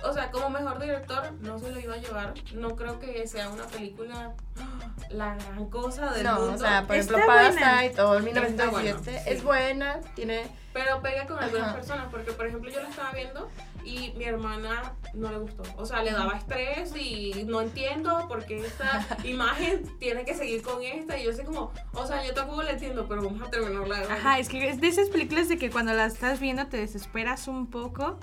o 0.04 0.12
sea, 0.12 0.30
como 0.30 0.50
mejor 0.50 0.78
director 0.80 1.32
no 1.40 1.58
se 1.58 1.70
lo 1.72 1.80
iba 1.80 1.94
a 1.94 1.98
llevar. 1.98 2.34
No 2.54 2.76
creo 2.76 2.98
que 2.98 3.26
sea 3.26 3.48
una 3.50 3.64
película 3.66 4.32
la 5.10 5.34
gran 5.36 5.66
cosa 5.66 6.12
del 6.12 6.24
No, 6.24 6.36
mundo. 6.36 6.54
o 6.54 6.58
sea, 6.58 6.86
por 6.86 6.96
ejemplo, 6.96 7.18
Está 7.18 7.32
buena. 7.34 7.60
Parasite 7.60 8.00
o 8.02 8.14
el 8.14 8.28
Está 8.28 8.40
1917 8.42 8.70
buena, 8.70 8.98
sí. 9.24 9.30
es 9.30 9.42
buena, 9.42 10.00
tiene... 10.14 10.62
Pero 10.72 11.02
pega 11.02 11.26
con 11.26 11.38
algunas 11.38 11.66
Ajá. 11.68 11.76
personas, 11.76 12.06
porque 12.10 12.32
por 12.32 12.46
ejemplo 12.46 12.70
yo 12.70 12.82
la 12.82 12.88
estaba 12.88 13.12
viendo 13.12 13.46
y 13.84 14.14
mi 14.16 14.24
hermana 14.24 14.94
no 15.12 15.30
le 15.30 15.36
gustó. 15.36 15.62
O 15.76 15.84
sea, 15.84 16.02
le 16.02 16.12
daba 16.12 16.32
estrés 16.38 16.96
y 16.96 17.44
no 17.46 17.60
entiendo 17.60 18.26
por 18.26 18.46
qué 18.46 18.64
esta 18.64 19.06
imagen 19.24 19.82
tiene 19.98 20.24
que 20.24 20.32
seguir 20.34 20.62
con 20.62 20.82
esta. 20.82 21.18
Y 21.18 21.24
yo 21.24 21.32
sé 21.34 21.44
como, 21.44 21.72
o 21.92 22.06
sea, 22.06 22.24
yo 22.24 22.32
tampoco 22.32 22.62
la 22.62 22.70
entiendo, 22.70 23.04
pero 23.06 23.22
vamos 23.22 23.46
a 23.46 23.50
terminarla 23.50 23.98
de. 23.98 24.12
Ajá, 24.14 24.38
es 24.38 24.48
que 24.48 24.66
es 24.70 24.80
de 24.80 24.88
esas 24.88 25.10
películas 25.10 25.50
de 25.50 25.58
que 25.58 25.68
cuando 25.72 25.92
la 25.94 26.06
estás 26.06 26.38
viendo 26.40 26.66
te 26.66 26.76
desesperas 26.76 27.48
un 27.48 27.66
poco, 27.66 28.18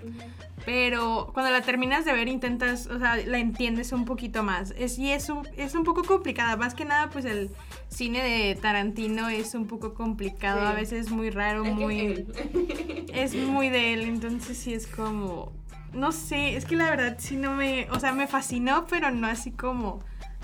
pero 0.65 1.31
cuando 1.33 1.51
la 1.51 1.61
terminas 1.61 2.05
de 2.05 2.13
ver 2.13 2.27
intentas, 2.27 2.87
o 2.87 2.99
sea, 2.99 3.17
la 3.17 3.39
entiendes 3.39 3.91
un 3.91 4.05
poquito 4.05 4.43
más. 4.43 4.73
Es, 4.77 4.97
y 4.99 5.11
es 5.11 5.29
un, 5.29 5.47
es 5.57 5.75
un 5.75 5.83
poco 5.83 6.03
complicada, 6.03 6.55
más 6.57 6.73
que 6.75 6.85
nada 6.85 7.09
pues 7.09 7.25
el 7.25 7.49
cine 7.89 8.21
de 8.23 8.55
Tarantino 8.55 9.29
es 9.29 9.55
un 9.55 9.67
poco 9.67 9.93
complicado, 9.93 10.61
Sí. 10.61 10.67
a 10.67 10.73
veces 10.73 11.09
muy 11.09 11.29
raro, 11.29 11.63
muy... 11.65 12.25
es 13.13 13.35
muy 13.35 13.69
de 13.69 13.93
él, 13.93 14.01
entonces 14.01 14.57
sí 14.57 14.73
es 14.73 14.87
como, 14.87 15.51
no 15.93 16.11
sé, 16.11 16.55
es 16.55 16.65
que 16.65 16.75
la 16.75 16.89
verdad 16.89 17.15
sí 17.19 17.35
no 17.35 17.53
me, 17.55 17.87
o 17.91 17.99
sea, 17.99 18.11
me 18.13 18.27
fascinó, 18.27 18.85
pero 18.87 19.11
no 19.11 19.27
así 19.27 19.51
como, 19.51 19.99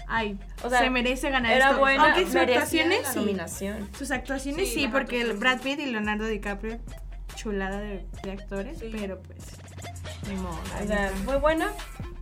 ay, 0.07 0.38
O 0.63 0.69
sea, 0.69 0.79
se 0.79 0.89
merece 0.89 1.29
ganar 1.29 1.51
Era 1.53 1.67
esto. 1.69 1.79
buena, 1.79 2.03
Aunque 2.05 2.25
sus 2.25 2.35
actuaciones 2.35 3.03
la 3.03 3.12
sí, 3.13 3.19
nominación. 3.19 3.89
sus 3.97 4.12
actuaciones 4.12 4.67
Sí, 4.69 4.74
sí, 4.81 4.88
porque 4.88 5.21
el 5.21 5.31
actuaciones. 5.31 5.39
Brad 5.39 5.62
Pitt 5.77 5.79
y 5.79 5.91
Leonardo 5.91 6.25
DiCaprio, 6.25 6.79
chulada 7.35 7.79
de, 7.79 8.05
de 8.24 8.31
actores, 8.31 8.79
Sí. 8.79 8.89
pero 8.91 9.19
pues, 9.21 9.39
ni 10.29 10.35
modo. 10.35 10.59
O 10.83 10.88
sea, 10.88 11.12
fue 11.25 11.38
buena, 11.38 11.69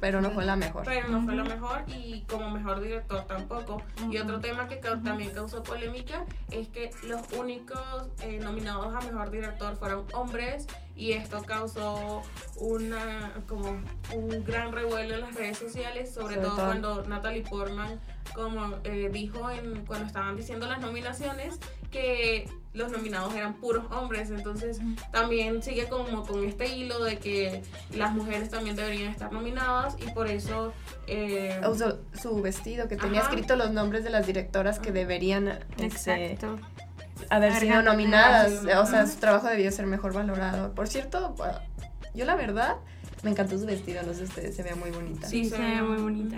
pero 0.04 0.20
no 0.20 0.32
fue 0.32 0.44
la 0.44 0.58
mejor. 0.58 0.84
Pero 0.84 1.08
no 1.08 1.22
fue 1.24 1.34
Ujú. 1.34 1.50
mejor 1.50 1.84
y 1.88 2.24
como 2.28 2.50
mejor 2.50 2.82
director 2.82 3.26
tampoco. 3.26 3.82
Y 4.12 4.18
otro 4.18 4.42
tema 4.42 4.68
que 4.68 4.76
también 4.76 5.32
causó 5.32 5.64
polémica 5.64 6.26
es 6.52 6.68
que 6.68 6.92
los 7.08 7.22
únicos 7.32 7.80
eh, 8.22 8.38
nominados 8.38 8.94
a 8.94 9.00
mejor 9.00 9.32
director 9.32 9.78
fueron 9.78 10.06
hombres 10.14 10.68
y 10.98 11.14
esto 11.14 11.42
causó 11.44 12.22
una 12.58 13.32
como 13.48 13.82
un 14.14 14.44
gran 14.44 14.74
revuelo 14.74 15.16
en 15.16 15.22
las 15.22 15.36
redes 15.36 15.58
sociales, 15.58 16.14
sobre, 16.14 16.36
Sobre 16.36 16.48
todo, 16.48 16.56
todo. 16.58 16.66
cuando 16.66 17.04
Natalie 17.06 17.44
Portman 17.44 17.98
como 18.36 18.76
eh, 18.84 19.10
dijo 19.10 19.50
en, 19.52 19.86
cuando 19.86 20.06
estaban 20.06 20.36
diciendo 20.36 20.68
las 20.68 20.82
nominaciones 20.82 21.60
que 21.94 22.50
los 22.74 22.92
nominados 22.92 23.34
eran 23.36 23.54
puros 23.54 23.86
hombres, 23.92 24.32
entonces 24.32 24.80
también 25.12 25.62
sigue 25.62 25.88
como 25.88 26.26
con 26.26 26.44
este 26.44 26.76
hilo 26.76 27.04
de 27.04 27.20
que 27.20 27.62
las 27.96 28.14
mujeres 28.14 28.50
también 28.50 28.76
deberían 28.76 29.12
estar 29.12 29.32
nominadas 29.32 29.96
y 30.00 30.10
por 30.12 30.28
eso 30.28 30.74
eh, 31.06 31.62
Usó 31.70 32.00
su 32.20 32.42
vestido 32.42 32.88
que 32.88 32.98
tenía 32.98 33.22
Ajá. 33.22 33.30
escrito 33.30 33.56
los 33.56 33.72
nombres 33.72 34.04
de 34.04 34.10
las 34.10 34.26
directoras 34.26 34.80
que 34.80 34.92
deberían 34.92 35.50
este, 35.78 35.86
Exacto. 35.86 36.60
haber 37.30 37.52
Haber 37.52 37.60
sido 37.62 37.82
nominadas. 37.84 38.66
O 38.76 38.86
sea, 38.88 39.06
su 39.06 39.20
trabajo 39.20 39.48
debió 39.48 39.72
ser 39.72 39.86
mejor 39.86 40.14
valorado. 40.14 40.74
Por 40.74 40.88
cierto, 40.88 41.36
yo 42.16 42.26
la 42.26 42.36
verdad 42.36 42.78
me 43.22 43.30
encantó 43.30 43.58
su 43.58 43.66
vestido, 43.68 44.02
no 44.04 44.14
sé 44.14 44.24
ustedes, 44.24 44.56
se 44.56 44.64
ve 44.64 44.74
muy 44.76 44.90
bonita. 44.90 45.28
Sí, 45.28 45.46
se 45.46 45.60
ve 45.60 45.82
muy 45.82 46.02
bonita. 46.02 46.38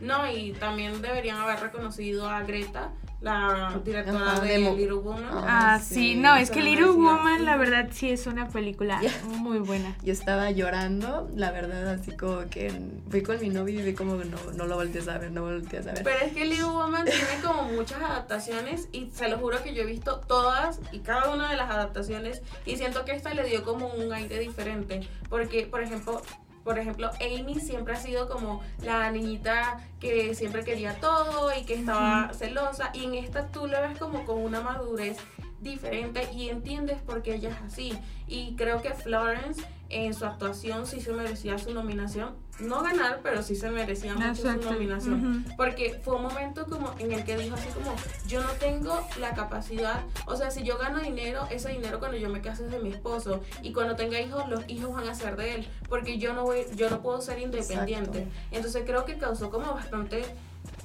No, 0.00 0.30
y 0.30 0.52
también 0.52 1.00
deberían 1.00 1.36
haber 1.38 1.60
reconocido 1.60 2.28
a 2.28 2.42
Greta, 2.42 2.90
la 3.20 3.80
directora 3.84 4.32
Ajá, 4.32 4.40
de 4.40 4.58
Little 4.58 4.92
Woman. 4.94 5.24
Ah, 5.30 5.74
Ah, 5.74 5.80
sí, 5.80 5.94
sí, 5.94 6.14
no, 6.16 6.34
es 6.36 6.50
que 6.50 6.62
Little. 6.62 6.86
Woman, 6.90 7.44
la 7.44 7.56
verdad, 7.56 7.88
sí 7.92 8.10
es 8.10 8.26
una 8.26 8.48
película 8.48 9.00
muy 9.28 9.58
buena. 9.58 9.96
Yo 10.02 10.12
estaba 10.12 10.50
llorando, 10.50 11.28
la 11.34 11.50
verdad, 11.50 11.88
así 11.88 12.16
como 12.16 12.40
que 12.50 12.72
fui 13.10 13.22
con 13.22 13.40
mi 13.40 13.48
novio 13.48 13.80
y 13.80 13.82
vi 13.82 13.94
como 13.94 14.18
que 14.18 14.26
no, 14.26 14.36
no 14.54 14.66
lo 14.66 14.76
volteé 14.76 15.00
a 15.10 15.18
ver, 15.18 15.30
no 15.32 15.42
volteé 15.42 15.78
a 15.80 15.82
ver. 15.82 16.02
Pero 16.04 16.18
es 16.24 16.32
que 16.32 16.44
Little 16.44 16.64
Woman 16.66 17.04
tiene 17.04 17.40
como 17.42 17.62
muchas 17.64 18.02
adaptaciones 18.02 18.88
y 18.92 19.10
se 19.14 19.28
lo 19.28 19.38
juro 19.38 19.62
que 19.62 19.74
yo 19.74 19.82
he 19.82 19.86
visto 19.86 20.20
todas 20.20 20.80
y 20.92 20.98
cada 21.00 21.30
una 21.32 21.50
de 21.50 21.56
las 21.56 21.70
adaptaciones 21.70 22.42
y 22.66 22.76
siento 22.76 23.04
que 23.04 23.12
esta 23.12 23.32
le 23.34 23.44
dio 23.44 23.64
como 23.64 23.88
un 23.88 24.12
aire 24.12 24.38
diferente. 24.38 25.08
Porque, 25.28 25.66
por 25.66 25.82
ejemplo, 25.82 26.20
por 26.64 26.78
ejemplo, 26.78 27.10
Amy 27.20 27.60
siempre 27.60 27.92
ha 27.92 27.96
sido 27.96 28.28
como 28.28 28.62
la 28.82 29.10
niñita 29.10 29.80
que 30.00 30.34
siempre 30.34 30.64
quería 30.64 30.98
todo 30.98 31.50
y 31.56 31.64
que 31.64 31.74
estaba 31.74 32.32
celosa 32.32 32.90
y 32.94 33.04
en 33.04 33.14
esta 33.14 33.48
tú 33.48 33.66
la 33.66 33.82
ves 33.82 33.98
como 33.98 34.24
con 34.24 34.42
una 34.42 34.62
madurez 34.62 35.18
diferente 35.60 36.28
y 36.32 36.48
entiendes 36.48 37.00
por 37.02 37.22
qué 37.22 37.34
ella 37.34 37.50
es 37.50 37.72
así. 37.72 37.98
Y 38.26 38.56
creo 38.56 38.80
que 38.80 38.94
Florence 38.94 39.62
en 39.94 40.12
su 40.12 40.24
actuación 40.24 40.86
sí 40.86 41.00
se 41.00 41.12
merecía 41.12 41.56
su 41.58 41.72
nominación. 41.72 42.34
No 42.58 42.82
ganar, 42.82 43.20
pero 43.22 43.42
sí 43.42 43.56
se 43.56 43.70
merecía 43.70 44.14
mucho 44.14 44.42
su 44.42 44.70
nominación. 44.70 45.44
Ujú. 45.44 45.56
Porque 45.56 46.00
fue 46.04 46.16
un 46.16 46.22
momento 46.22 46.66
como 46.66 46.92
en 46.98 47.12
el 47.12 47.24
que 47.24 47.36
dijo 47.36 47.54
así 47.54 47.68
como, 47.68 47.94
yo 48.26 48.42
no 48.42 48.50
tengo 48.60 49.06
la 49.20 49.34
capacidad, 49.34 50.02
o 50.26 50.36
sea, 50.36 50.50
si 50.50 50.62
yo 50.62 50.78
gano 50.78 51.00
dinero, 51.00 51.46
ese 51.50 51.70
dinero 51.70 51.98
cuando 51.98 52.16
yo 52.16 52.28
me 52.28 52.40
case 52.40 52.64
es 52.64 52.70
de 52.70 52.78
mi 52.78 52.90
esposo 52.90 53.40
y 53.62 53.72
cuando 53.72 53.96
tenga 53.96 54.20
hijos, 54.20 54.48
los 54.48 54.68
hijos 54.68 54.94
van 54.94 55.08
a 55.08 55.14
ser 55.14 55.36
de 55.36 55.54
él, 55.54 55.68
porque 55.88 56.18
yo 56.18 56.32
no 56.32 56.42
voy, 56.44 56.64
yo 56.76 56.90
no 56.90 57.00
puedo 57.00 57.20
ser 57.20 57.38
independiente. 57.38 58.18
Exacto. 58.18 58.40
Entonces 58.52 58.82
creo 58.86 59.04
que 59.04 59.18
causó 59.18 59.50
como 59.50 59.74
bastante 59.74 60.24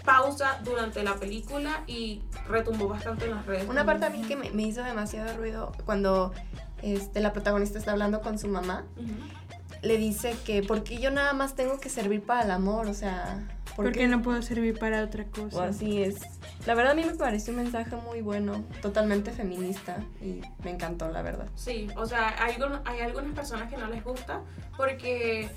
pausa 0.06 0.60
durante 0.64 1.04
la 1.04 1.16
película 1.16 1.84
y 1.86 2.22
retumbó 2.48 2.88
bastante 2.88 3.26
en 3.26 3.32
las 3.32 3.46
redes. 3.46 3.68
Una 3.70 3.86
parte 3.86 4.06
a 4.06 4.10
mí 4.10 4.22
que 4.24 4.36
me, 4.36 4.50
me 4.52 4.64
hizo 4.64 4.84
demasiado 4.84 5.38
ruido 5.38 5.72
cuando 5.86 6.34
este, 6.82 7.20
la 7.20 7.34
protagonista 7.34 7.78
está 7.80 7.92
hablando 7.92 8.22
con 8.22 8.38
su 8.40 8.48
mamá, 8.48 8.86
le 9.82 9.98
dice 9.98 10.36
que 10.46 10.62
¿por 10.64 10.84
qué 10.84 11.00
yo 11.00 11.10
nada 11.12 11.34
más 11.34 11.56
tengo 11.56 11.80
que 11.80 11.90
servir 11.90 12.22
para 12.24 12.44
el 12.44 12.52
amor? 12.52 12.88
O 12.88 12.94
sea, 12.94 13.48
¿por 13.76 13.86
Porque 13.86 14.00
qué 14.00 14.08
no 14.08 14.22
puedo 14.22 14.42
servir 14.42 14.78
para 14.78 15.04
otra 15.04 15.24
O 15.24 15.32
cosa. 15.50 15.66
así 15.66 16.04
es. 16.04 16.16
La 16.66 16.74
verdad 16.76 16.92
a 16.92 16.96
mí 16.96 17.06
me 17.06 17.16
pareció 17.16 17.54
un 17.54 17.64
mensaje 17.64 17.96
muy 17.96 18.22
bueno, 18.22 18.64
totalmente 18.82 19.32
feminista 19.32 19.98
y 20.22 20.42
me 20.64 20.72
encantó, 20.72 21.10
la 21.10 21.22
verdad. 21.22 21.48
Sí, 21.56 21.88
o 21.96 22.06
sea, 22.06 22.36
hay, 22.44 22.58
hay 22.86 23.00
algunas 23.02 23.34
personas 23.34 23.70
que 23.70 23.78
no 23.78 23.88
les 23.88 24.04
gusta 24.04 24.42
porque 24.76 25.50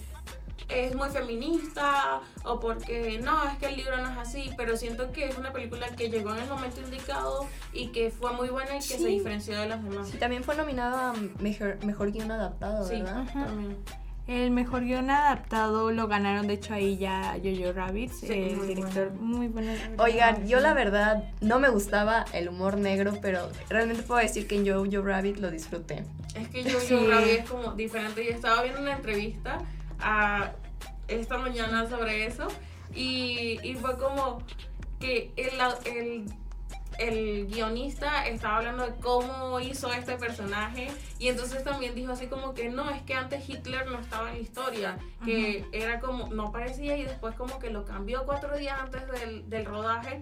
es 0.74 0.94
muy 0.94 1.08
feminista 1.10 2.20
o 2.44 2.58
porque 2.60 3.20
no, 3.22 3.44
es 3.44 3.56
que 3.58 3.66
el 3.66 3.76
libro 3.76 3.96
no 3.98 4.10
es 4.10 4.18
así, 4.18 4.50
pero 4.56 4.76
siento 4.76 5.12
que 5.12 5.28
es 5.28 5.38
una 5.38 5.52
película 5.52 5.88
que 5.96 6.08
llegó 6.08 6.34
en 6.34 6.42
el 6.42 6.48
momento 6.48 6.80
indicado 6.80 7.46
y 7.72 7.88
que 7.88 8.10
fue 8.10 8.32
muy 8.32 8.48
buena 8.48 8.72
y 8.76 8.78
que 8.78 8.82
se 8.82 8.98
Sí. 8.98 9.06
diferenció 9.06 9.58
de 9.58 9.68
las 9.68 9.82
demás. 9.82 10.08
Sí, 10.08 10.18
también 10.18 10.44
fue 10.44 10.54
nominado 10.56 10.96
a 10.96 11.14
mejor, 11.40 11.84
mejor 11.84 12.12
guion 12.12 12.30
adaptado, 12.30 12.86
Sí, 12.88 13.02
también. 13.02 13.76
El 14.28 14.52
mejor 14.52 14.84
guion 14.84 15.10
adaptado 15.10 15.90
lo 15.90 16.06
ganaron, 16.06 16.46
de 16.46 16.54
hecho, 16.54 16.74
ahí 16.74 16.96
ya 16.96 17.36
Jojo 17.42 17.72
Rabbit, 17.72 18.12
Sí, 18.12 18.32
el 18.32 18.56
muy 18.56 18.66
director 18.68 19.08
bueno. 19.10 19.20
muy 19.20 19.48
bueno. 19.48 19.72
Oigan, 19.98 20.46
yo 20.46 20.60
la 20.60 20.74
verdad 20.74 21.24
no 21.40 21.58
me 21.58 21.68
gustaba 21.70 22.24
el 22.32 22.48
humor 22.48 22.76
negro, 22.78 23.14
pero 23.20 23.48
realmente 23.68 24.04
puedo 24.04 24.20
decir 24.20 24.46
que 24.46 24.54
en 24.56 24.64
Jojo 24.66 25.04
Rabbit 25.04 25.38
lo 25.38 25.50
disfruté. 25.50 26.04
Es 26.36 26.48
que 26.50 26.62
yo, 26.62 26.78
Sí. 26.78 26.94
Rabbit 27.04 27.40
es 27.40 27.50
como 27.50 27.72
diferente. 27.72 28.24
Yo 28.24 28.30
estaba 28.30 28.62
viendo 28.62 28.80
una 28.80 28.92
entrevista 28.92 29.58
a 29.98 30.52
esta 31.20 31.38
mañana 31.38 31.88
sobre 31.88 32.26
eso. 32.26 32.48
Y, 32.94 33.58
y 33.62 33.74
fue 33.74 33.96
como 33.96 34.42
que 35.00 35.32
el, 35.36 35.52
el, 35.86 36.24
el 36.98 37.46
guionista 37.48 38.26
estaba 38.26 38.58
hablando 38.58 38.86
de 38.86 38.94
cómo 38.96 39.60
hizo 39.60 39.92
este 39.92 40.16
personaje. 40.16 40.88
Y 41.18 41.28
entonces 41.28 41.64
también 41.64 41.94
dijo 41.94 42.12
así 42.12 42.26
como 42.26 42.54
que 42.54 42.68
no, 42.68 42.90
es 42.90 43.02
que 43.02 43.14
antes 43.14 43.48
Hitler 43.48 43.86
no 43.86 43.98
estaba 43.98 44.30
en 44.30 44.36
la 44.36 44.40
historia, 44.40 44.98
que 45.24 45.64
era 45.72 46.00
como, 46.00 46.28
no 46.28 46.52
parecía 46.52 46.96
y 46.96 47.04
después 47.04 47.34
como 47.34 47.58
que 47.58 47.70
lo 47.70 47.84
cambió 47.84 48.24
cuatro 48.24 48.56
días 48.56 48.78
antes 48.80 49.06
del, 49.08 49.48
del 49.48 49.64
rodaje 49.64 50.20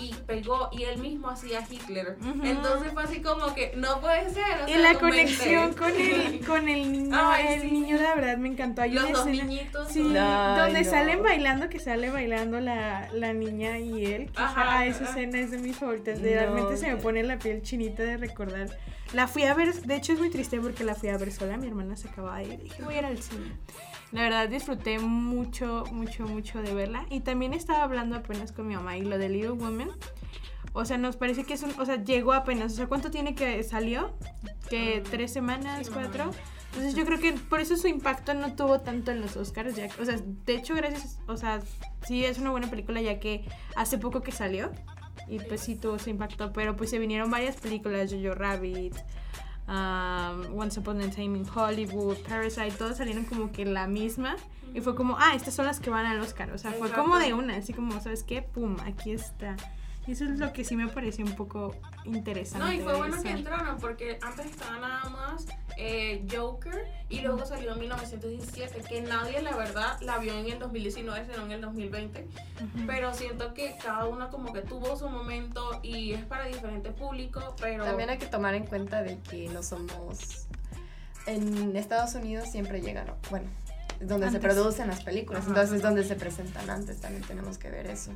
y 0.00 0.14
pegó 0.26 0.68
y 0.72 0.84
él 0.84 0.98
mismo 1.00 1.28
hacía 1.30 1.60
Hitler. 1.68 2.16
Ujú. 2.20 2.44
Entonces 2.44 2.92
fue 2.92 3.02
así 3.02 3.20
como 3.20 3.54
que 3.54 3.72
no 3.76 4.00
puede 4.00 4.30
ser. 4.30 4.62
o 4.64 4.68
Y 4.68 4.72
sea, 4.72 4.78
la 4.92 4.98
conexión 4.98 5.72
con 5.74 5.90
el, 5.94 6.44
con 6.46 6.68
el 6.68 6.92
niño, 6.92 7.16
Ay, 7.20 7.46
el 7.54 7.60
sí. 7.62 7.70
niño 7.70 7.96
la 7.96 8.14
verdad 8.14 8.36
me 8.38 8.48
encantó. 8.48 8.82
Hay 8.82 8.92
Los 8.92 9.10
dos 9.12 9.26
escena- 9.26 9.44
niñitos. 9.44 9.88
Sí, 9.88 10.14
Ay, 10.16 10.58
donde 10.60 10.82
no. 10.82 10.90
salen 10.90 11.22
bailando, 11.22 11.68
que 11.68 11.78
sale 11.78 12.10
bailando 12.10 12.60
la, 12.60 13.08
la 13.12 13.32
niña 13.32 13.78
y 13.78 14.06
él. 14.06 14.30
que 14.32 14.42
Ajá, 14.42 14.62
esa- 14.62 14.78
ah, 14.78 14.86
esa 14.86 15.04
escena 15.04 15.38
es 15.40 15.50
de 15.50 15.58
mis 15.58 15.76
favoritas. 15.76 16.18
No, 16.18 16.24
Realmente 16.24 16.76
se 16.76 16.88
me 16.88 16.96
pone 16.96 17.22
la 17.22 17.38
piel 17.38 17.62
chinita 17.62 18.02
de 18.02 18.16
recordar. 18.16 18.68
La 19.12 19.26
fui 19.26 19.42
a 19.42 19.54
ver, 19.54 19.74
de 19.74 19.96
hecho 19.96 20.12
es 20.12 20.18
muy 20.20 20.30
triste 20.30 20.60
porque 20.60 20.84
la 20.84 20.94
fui 20.94 21.08
a 21.08 21.18
ver 21.18 21.32
sola. 21.32 21.56
Mi 21.56 21.66
hermana 21.66 21.96
se 21.96 22.08
acababa 22.08 22.38
de 22.38 22.44
ir. 22.44 22.62
Dije, 22.62 22.82
voy 22.82 22.94
a 22.94 22.98
ir 23.00 23.04
al 23.06 23.18
cine. 23.20 23.52
La 24.12 24.22
verdad 24.22 24.48
disfruté 24.48 24.98
mucho, 24.98 25.84
mucho, 25.92 26.26
mucho 26.26 26.62
de 26.62 26.74
verla. 26.74 27.06
Y 27.10 27.20
también 27.20 27.54
estaba 27.54 27.84
hablando 27.84 28.16
apenas 28.16 28.52
con 28.52 28.66
mi 28.66 28.74
mamá 28.74 28.96
y 28.96 29.02
lo 29.02 29.18
de 29.18 29.28
Little 29.28 29.52
Women. 29.52 29.90
O 30.72 30.84
sea, 30.84 30.98
nos 30.98 31.16
parece 31.16 31.44
que 31.44 31.54
es 31.54 31.62
un, 31.62 31.72
o 31.78 31.84
sea, 31.84 32.02
llegó 32.02 32.32
apenas. 32.32 32.72
O 32.72 32.76
sea, 32.76 32.86
¿cuánto 32.86 33.10
tiene 33.10 33.34
que 33.34 33.62
salió? 33.62 34.14
¿Que 34.68 35.02
tres 35.08 35.32
semanas, 35.32 35.86
Sí, 35.86 35.92
cuatro? 35.92 36.30
Entonces 36.70 36.94
yo 36.94 37.04
creo 37.04 37.18
que 37.18 37.32
por 37.32 37.60
eso 37.60 37.76
su 37.76 37.88
impacto 37.88 38.32
no 38.34 38.54
tuvo 38.54 38.80
tanto 38.80 39.10
en 39.10 39.20
los 39.20 39.36
Oscars, 39.36 39.74
ya, 39.74 39.88
o 40.00 40.04
sea, 40.04 40.16
de 40.46 40.54
hecho 40.54 40.76
gracias, 40.76 41.18
o 41.26 41.36
sea, 41.36 41.60
sí 42.06 42.24
es 42.24 42.38
una 42.38 42.52
buena 42.52 42.70
película 42.70 43.00
ya 43.00 43.18
que 43.18 43.44
hace 43.74 43.98
poco 43.98 44.20
que 44.20 44.30
salió 44.30 44.70
y 45.26 45.40
pues 45.40 45.62
sí 45.62 45.74
tuvo 45.74 45.98
su 45.98 46.10
impacto, 46.10 46.52
pero 46.52 46.76
pues 46.76 46.90
se 46.90 47.00
vinieron 47.00 47.28
varias 47.28 47.56
películas, 47.56 48.12
Jojo 48.12 48.36
Rabbit, 48.36 48.94
um, 49.70 50.58
Once 50.58 50.78
Upon 50.78 51.00
a 51.00 51.08
Time 51.08 51.36
in 51.36 51.46
Hollywood, 51.46 52.18
Parasite, 52.28 52.72
todas 52.72 52.98
salieron 52.98 53.24
como 53.24 53.52
que 53.52 53.64
la 53.64 53.86
misma 53.86 54.36
y 54.74 54.80
fue 54.80 54.94
como, 54.94 55.16
ah, 55.18 55.34
estas 55.34 55.54
son 55.54 55.66
las 55.66 55.80
que 55.80 55.90
van 55.90 56.06
al 56.06 56.20
Oscar, 56.20 56.50
o 56.52 56.58
sea, 56.58 56.72
fue 56.72 56.90
como 56.90 57.18
de 57.18 57.32
una, 57.32 57.56
así 57.56 57.72
como, 57.72 58.00
¿sabes 58.00 58.22
qué? 58.22 58.42
Pum, 58.42 58.76
aquí 58.84 59.12
está. 59.12 59.56
Y 60.06 60.12
eso 60.12 60.24
es 60.24 60.38
lo 60.38 60.52
que 60.52 60.64
sí 60.64 60.76
me 60.76 60.88
pareció 60.88 61.24
un 61.24 61.36
poco 61.36 61.76
interesante. 62.04 62.66
No, 62.66 62.72
y 62.72 62.80
fue 62.80 62.96
bueno 62.96 63.14
eso. 63.14 63.22
que 63.22 63.30
entraron 63.30 63.78
porque 63.78 64.18
antes 64.22 64.46
estaba 64.46 64.78
nada 64.78 65.08
más 65.10 65.46
eh, 65.76 66.26
Joker 66.34 66.86
y 67.08 67.20
luego 67.20 67.44
salió 67.44 67.74
en 67.74 67.80
1917, 67.80 68.80
que 68.88 69.02
nadie 69.02 69.42
la 69.42 69.56
verdad 69.56 70.00
la 70.00 70.18
vio 70.18 70.32
en 70.32 70.46
el 70.46 70.58
2019, 70.58 71.26
sino 71.30 71.44
en 71.44 71.52
el 71.52 71.60
2020. 71.60 72.22
Ujú. 72.22 72.86
Pero 72.86 73.12
siento 73.14 73.52
que 73.54 73.76
cada 73.82 74.06
una 74.06 74.30
como 74.30 74.52
que 74.52 74.62
tuvo 74.62 74.96
su 74.96 75.08
momento 75.08 75.80
y 75.82 76.12
es 76.12 76.24
para 76.24 76.46
diferente 76.46 76.90
público, 76.90 77.54
pero... 77.60 77.84
También 77.84 78.10
hay 78.10 78.18
que 78.18 78.26
tomar 78.26 78.54
en 78.54 78.66
cuenta 78.66 79.02
de 79.02 79.18
que 79.18 79.48
no 79.50 79.62
somos... 79.62 80.46
En 81.26 81.76
Estados 81.76 82.14
Unidos 82.14 82.50
siempre 82.50 82.80
llegan, 82.80 83.06
bueno, 83.30 83.46
es 84.00 84.08
donde 84.08 84.30
se 84.30 84.36
Antes. 84.36 84.54
producen 84.54 84.88
las 84.88 85.04
películas, 85.04 85.42
Ajá. 85.42 85.50
entonces 85.50 85.76
es 85.76 85.82
donde 85.82 86.02
se 86.02 86.14
presentan 86.16 86.68
antes, 86.70 87.00
también 87.00 87.22
tenemos 87.24 87.58
que 87.58 87.70
ver 87.70 87.86
eso. 87.86 88.12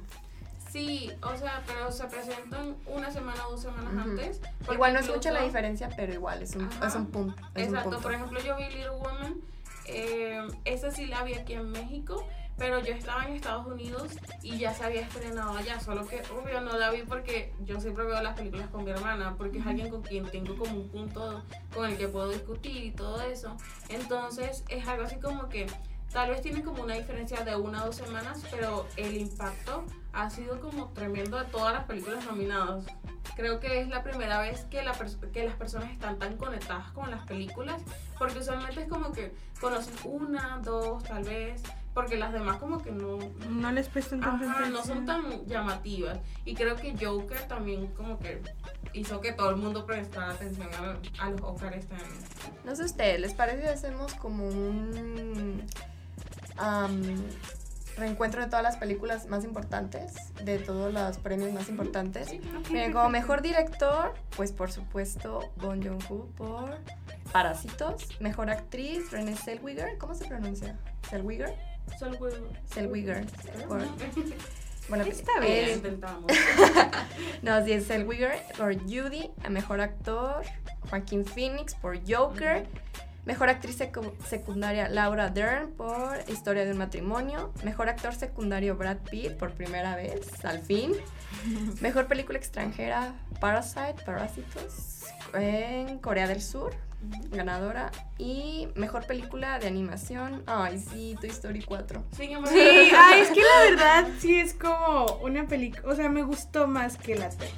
Sí, 0.75 1.09
o 1.23 1.37
sea, 1.37 1.62
pero 1.69 1.93
se 1.93 2.04
presentan 2.07 2.75
una 2.87 3.09
semana 3.09 3.47
o 3.47 3.52
dos 3.52 3.62
semanas 3.62 3.95
antes. 3.97 4.40
Igual 4.73 4.93
no 4.93 4.99
es 4.99 5.09
mucha 5.09 5.31
la 5.31 5.45
diferencia, 5.45 5.88
pero 5.95 6.12
igual 6.12 6.43
es 6.43 6.57
un, 6.57 6.69
es 6.85 6.95
un 6.97 7.07
punto. 7.12 7.40
es 7.54 7.69
un 7.69 7.75
Exacto, 7.76 7.90
punto. 7.90 8.02
por 8.02 8.12
ejemplo, 8.12 8.40
yo 8.40 8.57
vi 8.57 8.64
Little 8.64 8.90
Woman, 8.90 9.37
eh, 9.87 10.45
esa 10.64 10.90
sí 10.90 11.07
la 11.07 11.23
vi 11.23 11.35
aquí 11.35 11.52
en 11.52 11.71
México, 11.71 12.26
pero 12.59 12.81
yo 12.81 12.93
estaba 12.93 13.25
en 13.25 13.35
Estados 13.35 13.69
Unidos 13.69 14.14
y 14.43 14.59
ya 14.59 14.75
se 14.75 14.83
había 14.83 15.02
estrenado 15.02 15.57
allá, 15.57 15.78
solo 15.78 16.09
que 16.09 16.23
obvio 16.37 16.61
no 16.61 16.76
la 16.76 16.90
vi 16.90 17.02
porque 17.02 17.54
yo 17.61 17.81
siempre 17.81 18.04
veo 18.04 18.21
las 18.21 18.37
películas 18.37 18.69
con 18.71 18.83
mi 18.83 18.90
hermana, 18.90 19.37
porque 19.38 19.59
es 19.59 19.66
alguien 19.66 19.90
con 19.90 20.02
quien 20.02 20.28
tengo 20.28 20.57
como 20.57 20.75
un 20.75 20.88
punto 20.88 21.45
con 21.73 21.88
el 21.88 21.97
que 21.97 22.09
puedo 22.09 22.31
discutir 22.31 22.85
y 22.87 22.90
todo 22.90 23.23
eso. 23.23 23.57
Entonces 23.90 24.64
es 24.69 24.88
algo 24.88 25.04
así 25.04 25.21
como 25.21 25.49
que 25.49 25.66
tal 26.14 26.30
vez 26.30 26.42
tiene 26.42 26.62
como 26.62 26.85
una 26.85 26.94
diferencia 26.94 27.44
de 27.44 27.56
una 27.56 27.83
o 27.83 27.87
dos 27.87 27.97
semanas, 27.97 28.40
pero 28.49 28.87
el 28.97 29.16
impacto 29.16 29.85
ha 30.12 30.30
sido 30.30 30.61
como 30.61 30.90
tremendo 30.90 31.37
de 31.37 31.44
todas 31.47 31.75
las 31.75 31.85
películas 31.85 32.25
nominadas. 32.25 32.85
Creo 33.35 33.59
que 33.59 33.80
es 33.80 33.88
la 33.88 34.04
primera 34.04 34.38
vez 34.38 34.64
que, 34.71 34.80
la 34.85 34.92
que 35.33 35.44
las 35.44 35.56
personas 35.56 35.90
están 35.90 36.21
tan 36.21 36.37
conectadas 36.37 36.92
con 36.92 37.11
las 37.11 37.26
películas, 37.26 37.83
porque 38.16 38.38
usualmente 38.38 38.83
es 38.83 38.88
como 38.88 39.11
que 39.11 39.35
conocen 39.61 39.94
una, 40.04 40.61
dos, 40.62 41.02
tal 41.02 41.25
vez, 41.25 41.61
porque 41.94 42.16
las 42.16 42.33
demás 42.33 42.59
como 42.59 42.80
que 42.80 42.92
no, 42.92 43.18
No 43.50 43.73
les 43.73 43.88
prestan 43.88 44.21
tanta 44.21 44.49
ajá, 44.49 44.68
no 44.68 44.85
son 44.85 45.04
tan 45.04 45.44
llamativas. 45.47 46.21
Y 46.44 46.54
creo 46.54 46.76
que 46.76 46.94
Joker 46.97 47.42
también 47.49 47.88
como 47.88 48.21
que 48.21 48.40
hizo 48.92 49.21
que 49.21 49.33
todo 49.33 49.50
el 49.50 49.56
mundo 49.56 49.85
prestara 49.85 50.30
atención 50.30 50.68
a, 50.75 51.25
a 51.25 51.30
los 51.30 51.40
Oscars 51.40 51.76
este 51.76 51.97
año. 51.97 52.04
No 52.64 52.76
sé 52.76 52.85
ustedes, 52.85 53.18
¿les 53.18 53.35
parece 53.35 53.62
si 53.62 53.68
hacemos 53.68 54.14
como 54.14 54.47
un 54.47 55.66
reencuentro 57.96 58.40
de 58.42 58.46
todas 58.49 58.62
las 58.62 58.76
películas 58.76 59.26
más 59.26 59.44
importantes? 59.44 60.14
De 60.42 60.58
todos 60.58 60.92
los 60.92 61.18
premios 61.18 61.52
más 61.52 61.68
importantes. 61.68 62.28
Miren, 62.70 62.92
como 62.92 63.08
mejor 63.08 63.42
director, 63.42 64.14
pues 64.37 64.52
por 64.52 64.70
supuesto 64.73 65.52
Bon 65.56 65.82
Joon-ho 65.82 66.26
por 66.37 66.78
Parásitos. 67.32 68.08
Mejor 68.20 68.50
actriz, 68.50 69.11
Renée 69.11 69.37
Zellweger. 69.37 69.99
¿Cómo 69.99 70.14
se 70.14 70.26
pronuncia? 70.26 70.78
¿Zellweger? 71.08 71.54
Zellweger. 72.73 73.26
Por, 73.68 73.82
bueno, 74.88 75.04
Está 75.04 75.40
bien. 75.40 75.68
es- 75.68 75.76
intentamos. 75.76 76.30
no, 77.42 77.64
sí, 77.64 77.73
es 77.73 77.87
Zellweger 77.87 78.40
por 78.56 78.76
Judy. 78.82 79.30
A 79.44 79.50
mejor 79.50 79.80
actor, 79.80 80.42
Joaquín 80.90 81.25
Phoenix 81.25 81.75
por 81.75 81.99
Joker. 82.08 82.67
Mejor 83.25 83.49
actriz 83.49 83.78
secu- 83.80 84.13
secundaria, 84.26 84.89
Laura 84.89 85.30
Dern 85.30 85.71
por 85.73 86.19
Historia 86.28 86.65
de 86.65 86.73
un 86.73 86.78
matrimonio. 86.78 87.52
Mejor 87.65 87.89
actor 87.89 88.15
secundario, 88.15 88.76
Brad 88.76 88.99
Pitt 89.10 89.32
por 89.39 89.52
primera 89.52 89.97
vez, 89.97 90.45
al 90.45 90.60
fin. 90.60 90.93
Mejor 91.80 92.06
película 92.06 92.39
extranjera, 92.39 93.15
Parasite, 93.41 93.97
Parásitos, 94.04 95.04
en 95.32 95.99
Corea 96.00 96.26
del 96.28 96.43
Sur, 96.43 96.75
ganadora. 97.30 97.91
Y 98.19 98.69
mejor 98.75 99.06
película 99.06 99.58
de 99.58 99.69
animación, 99.69 100.43
ay 100.47 100.78
sí, 100.78 101.17
Toy 101.21 101.30
Story 101.30 101.63
4. 101.63 102.04
Sin 102.17 102.30
embargo, 102.32 102.50
Sí, 102.56 102.91
ay, 102.97 103.21
es 103.23 103.28
que 103.30 103.41
la 103.41 103.71
verdad 103.71 104.08
sí 104.21 104.39
es 104.39 104.52
como 104.54 105.06
una 105.23 105.47
película, 105.47 105.93
o 105.93 105.97
sea, 105.97 106.08
me 106.10 106.23
gustó 106.23 106.67
más 106.67 106.97
que 106.99 107.15
la 107.17 107.30
Tex. 107.30 107.52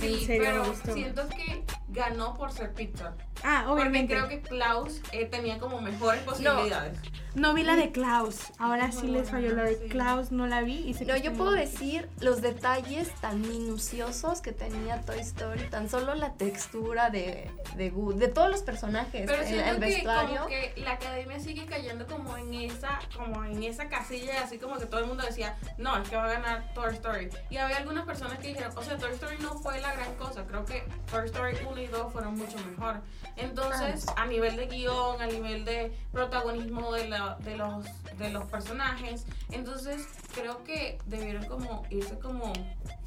sí, 0.00 0.14
en 0.20 0.26
serio, 0.26 0.42
me 0.42 0.46
pero 0.50 0.64
gustó 0.66 0.92
siento 0.94 1.28
que 1.28 1.64
ganó 1.94 2.34
por 2.34 2.52
ser 2.52 2.72
Pixar. 2.74 3.14
Ah, 3.42 3.64
Porque 3.66 3.82
obviamente. 3.82 4.14
creo 4.14 4.28
que 4.28 4.40
Klaus 4.40 5.00
eh, 5.12 5.26
tenía 5.26 5.58
como 5.58 5.80
mejores 5.80 6.22
posibilidades. 6.22 6.98
No 7.34 7.52
vi 7.52 7.64
la 7.64 7.74
de 7.74 7.90
Klaus. 7.90 8.36
Ahora 8.58 8.92
sí 8.92 9.08
les 9.08 9.28
falló 9.28 9.54
la 9.56 9.64
de. 9.64 9.76
Klaus, 9.88 10.30
no 10.30 10.46
la 10.46 10.60
vi. 10.62 10.76
Y 10.88 10.94
sé 10.94 11.04
No, 11.04 11.14
que 11.14 11.20
yo 11.22 11.32
puedo 11.32 11.50
decir 11.50 12.08
los 12.20 12.40
detalles 12.42 13.12
tan 13.20 13.40
minuciosos 13.40 14.40
que 14.40 14.52
tenía 14.52 15.00
Toy 15.02 15.18
Story, 15.18 15.68
tan 15.68 15.88
solo 15.90 16.14
la 16.14 16.34
textura 16.34 17.10
de, 17.10 17.50
de, 17.76 17.90
de 17.90 18.28
todos 18.28 18.50
los 18.50 18.62
personajes, 18.62 19.24
Pero 19.26 19.42
el, 19.42 19.48
siento 19.48 19.68
el 19.70 19.74
que 19.80 19.84
vestuario. 19.86 20.34
como 20.36 20.46
que 20.46 20.74
la 20.76 20.92
academia 20.92 21.40
sigue 21.40 21.66
cayendo 21.66 22.06
como 22.06 22.36
en 22.36 22.54
esa, 22.54 23.00
como 23.16 23.44
en 23.44 23.64
esa 23.64 23.88
casilla, 23.88 24.44
así 24.44 24.58
como 24.58 24.76
que 24.78 24.86
todo 24.86 25.00
el 25.00 25.06
mundo 25.06 25.24
decía, 25.24 25.56
no, 25.76 26.00
es 26.00 26.08
que 26.08 26.14
va 26.16 26.24
a 26.26 26.32
ganar 26.34 26.72
Toy 26.72 26.94
Story. 26.94 27.30
Y 27.50 27.56
había 27.56 27.78
algunas 27.78 28.04
personas 28.06 28.38
que 28.38 28.48
dijeron, 28.48 28.72
o 28.76 28.82
sea, 28.82 28.96
Toy 28.96 29.10
Story 29.12 29.38
no 29.40 29.54
fue 29.58 29.80
la 29.80 29.92
gran 29.92 30.14
cosa, 30.14 30.44
creo 30.46 30.64
que 30.64 30.84
Toy 31.10 31.26
Story 31.26 31.56
1 31.68 31.80
y 31.84 31.88
2 31.88 32.12
fueron 32.12 32.36
mucho 32.36 32.56
mejor. 32.70 33.00
Entonces, 33.36 34.06
a 34.16 34.26
nivel 34.26 34.56
de 34.56 34.66
guion, 34.66 35.20
a 35.20 35.26
nivel 35.26 35.64
de 35.64 35.92
protagonismo 36.12 36.92
de, 36.92 37.08
la, 37.08 37.36
de, 37.40 37.56
los, 37.56 37.84
de 38.18 38.30
los 38.30 38.44
personajes, 38.44 39.26
entonces 39.50 40.06
creo 40.34 40.62
que 40.64 40.98
debieron 41.06 41.44
como 41.46 41.84
irse 41.90 42.18
como 42.18 42.52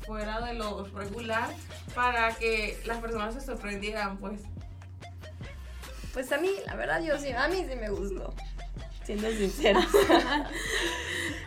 fuera 0.05 0.41
de 0.41 0.53
lo 0.53 0.85
regular 0.85 1.49
para 1.95 2.33
que 2.35 2.81
las 2.85 2.99
personas 2.99 3.33
se 3.33 3.41
sorprendieran, 3.41 4.17
pues. 4.17 4.41
Pues 6.13 6.31
a 6.31 6.37
mí, 6.37 6.49
la 6.65 6.75
verdad, 6.75 7.01
yo 7.01 7.17
sí, 7.19 7.31
a 7.31 7.47
mí 7.47 7.65
sí 7.69 7.75
me 7.75 7.89
gustó. 7.89 8.33
Siendo 9.03 9.29
sincera. 9.29 9.79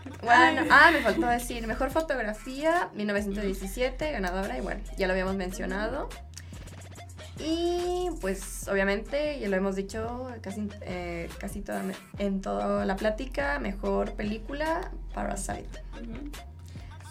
bueno, 0.23 0.67
ah, 0.71 0.91
me 0.93 1.01
faltó 1.01 1.27
decir, 1.27 1.67
mejor 1.67 1.91
fotografía, 1.91 2.91
1917, 2.95 4.13
ganadora, 4.13 4.57
y 4.57 4.61
bueno, 4.61 4.81
ya 4.97 5.07
lo 5.07 5.13
habíamos 5.13 5.37
mencionado. 5.37 6.09
Y 7.43 8.11
pues 8.21 8.69
obviamente, 8.69 9.39
ya 9.41 9.49
lo 9.49 9.57
hemos 9.57 9.77
dicho 9.77 10.29
casi, 10.43 10.69
eh, 10.83 11.29
casi 11.39 11.63
toda, 11.63 11.83
en 12.19 12.41
toda 12.41 12.85
la 12.85 12.97
plática, 12.97 13.59
mejor 13.59 14.13
película, 14.13 14.91
Parasite. 15.15 15.83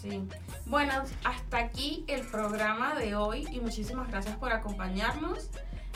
Sí. 0.02 0.24
Bueno, 0.66 0.94
hasta 1.26 1.58
aquí 1.58 2.06
el 2.08 2.22
programa 2.28 2.96
de 2.96 3.16
hoy 3.16 3.48
y 3.52 3.60
muchísimas 3.60 4.08
gracias 4.10 4.38
por 4.38 4.54
acompañarnos. 4.54 5.50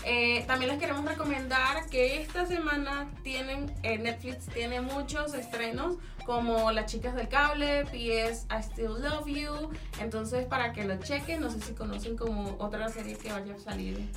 Eh, 0.06 0.44
también 0.48 0.70
les 0.72 0.80
queremos 0.80 1.06
recomendar 1.06 1.86
que 1.90 2.22
esta 2.22 2.46
semana 2.46 3.10
tienen 3.24 3.72
eh, 3.84 3.98
Netflix 3.98 4.48
tiene 4.48 4.82
muchos 4.82 5.34
estrenos 5.34 5.96
como 6.26 6.72
Las 6.72 6.88
chicas 6.88 7.16
del 7.16 7.28
cable, 7.30 7.86
PS 7.86 8.46
I 8.52 8.64
Still 8.64 9.02
Love 9.02 9.28
You. 9.28 9.70
Entonces 10.02 10.46
para 10.46 10.74
que 10.74 10.84
lo 10.84 10.98
chequen, 10.98 11.40
no 11.42 11.50
sé 11.50 11.62
si 11.62 11.74
conocen 11.74 12.18
como 12.18 12.56
otra 12.60 12.90
serie 12.90 13.16
que 13.18 13.32
vaya 13.32 13.56
a 13.56 13.60
salir 13.60 14.10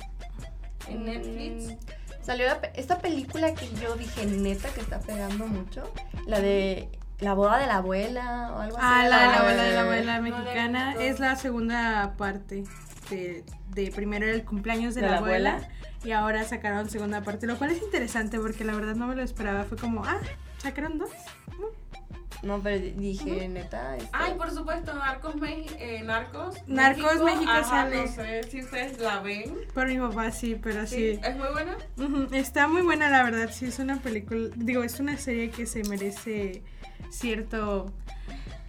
en 0.89 1.05
Netflix. 1.05 1.73
Mm, 1.73 2.23
Salió 2.23 2.45
la 2.47 2.59
pe- 2.59 2.71
esta 2.75 2.99
película 2.99 3.53
que 3.53 3.69
yo 3.81 3.95
dije 3.95 4.25
neta 4.25 4.67
que 4.73 4.81
está 4.81 4.99
pegando 4.99 5.47
mucho, 5.47 5.89
la 6.25 6.41
de 6.41 6.89
la 7.19 7.33
boda 7.33 7.57
de 7.57 7.67
la 7.67 7.77
abuela 7.77 8.51
o 8.53 8.59
algo 8.59 8.77
así. 8.77 8.85
Ah, 8.87 9.07
la 9.07 9.19
de 9.21 9.27
la 9.27 9.37
abuela 9.39 9.63
de 9.63 9.69
la 9.69 9.73
de- 9.73 9.79
abuela 9.79 10.17
No 10.17 10.21
mexicana 10.23 10.87
visto. 10.89 11.01
es 11.03 11.19
la 11.21 11.35
segunda 11.37 12.13
parte 12.17 12.65
de, 13.09 13.45
de 13.69 13.91
primero 13.91 14.25
era 14.25 14.35
el 14.35 14.43
cumpleaños 14.43 14.93
de, 14.93 15.01
¿De 15.01 15.07
la, 15.07 15.13
la 15.13 15.17
abuela, 15.19 15.51
abuela? 15.55 15.73
Y 16.03 16.11
ahora 16.11 16.43
sacaron 16.43 16.89
segunda 16.89 17.21
parte, 17.21 17.47
lo 17.47 17.57
cual 17.57 17.71
es 17.71 17.81
interesante 17.81 18.39
porque 18.39 18.63
la 18.63 18.73
verdad 18.75 18.95
no 18.95 19.07
me 19.07 19.15
lo 19.15 19.23
esperaba, 19.23 19.63
fue 19.65 19.77
como, 19.77 20.03
ah, 20.05 20.19
sacaron 20.59 20.97
dos. 20.97 21.09
No, 22.43 22.59
pero 22.61 22.77
dije 22.95 23.47
neta. 23.47 23.97
este- 23.97 24.09
Ay, 24.13 24.35
por 24.35 24.51
supuesto, 24.51 24.93
Narcos, 24.93 25.35
Meji- 25.37 25.75
eh, 25.79 26.03
Narcos. 26.03 26.55
Narcos 26.67 27.23
México 27.23 27.49
Ajá, 27.49 27.63
sale. 27.63 28.05
No 28.05 28.07
sé 28.13 28.43
si 28.43 28.61
ustedes 28.61 28.99
la 28.99 29.21
ven. 29.21 29.55
Por 29.73 29.87
mi 29.87 29.97
papá 29.97 30.29
sí, 30.31 30.55
pero 30.61 30.85
Sí, 30.85 31.15
sí. 31.15 31.19
es 31.23 31.35
muy 31.35 31.47
buena. 31.51 31.75
Está 32.37 32.67
muy 32.67 32.83
buena 32.83 33.09
la 33.09 33.23
verdad, 33.23 33.49
sí, 33.51 33.65
es 33.65 33.79
una 33.79 33.99
película, 34.01 34.49
digo, 34.55 34.83
es 34.83 34.99
una 34.99 35.17
serie 35.17 35.49
que 35.49 35.65
se 35.65 35.83
merece 35.85 36.61
cierto 37.09 37.91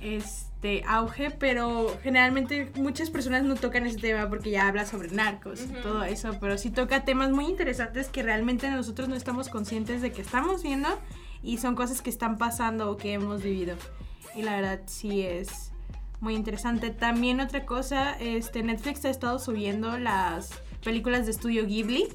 este 0.00 0.84
auge, 0.86 1.30
pero 1.30 1.96
generalmente 2.02 2.70
muchas 2.76 3.10
personas 3.10 3.42
no 3.42 3.54
tocan 3.54 3.86
ese 3.86 3.98
tema 3.98 4.28
porque 4.28 4.50
ya 4.50 4.68
habla 4.68 4.86
sobre 4.86 5.10
narcos 5.10 5.62
y 5.62 5.82
todo 5.82 6.04
eso, 6.04 6.36
pero 6.40 6.58
sí 6.58 6.70
toca 6.70 7.04
temas 7.04 7.30
muy 7.30 7.46
interesantes 7.46 8.08
que 8.08 8.22
realmente 8.22 8.70
nosotros 8.70 9.08
no 9.08 9.14
estamos 9.14 9.48
conscientes 9.48 10.02
de 10.02 10.12
que 10.12 10.22
estamos 10.22 10.62
viendo 10.62 10.88
y 11.42 11.58
son 11.58 11.74
cosas 11.74 12.02
que 12.02 12.10
están 12.10 12.38
pasando 12.38 12.90
o 12.90 12.96
que 12.96 13.12
hemos 13.12 13.42
vivido. 13.42 13.76
Y 14.34 14.42
la 14.42 14.56
verdad 14.56 14.80
sí 14.86 15.22
es 15.22 15.72
muy 16.20 16.34
interesante. 16.34 16.90
También 16.90 17.40
otra 17.40 17.64
cosa, 17.64 18.12
este 18.18 18.62
Netflix 18.62 19.04
ha 19.04 19.10
estado 19.10 19.38
subiendo 19.38 19.98
las 19.98 20.50
películas 20.82 21.26
de 21.26 21.32
estudio 21.32 21.66
Ghibli. 21.66 22.08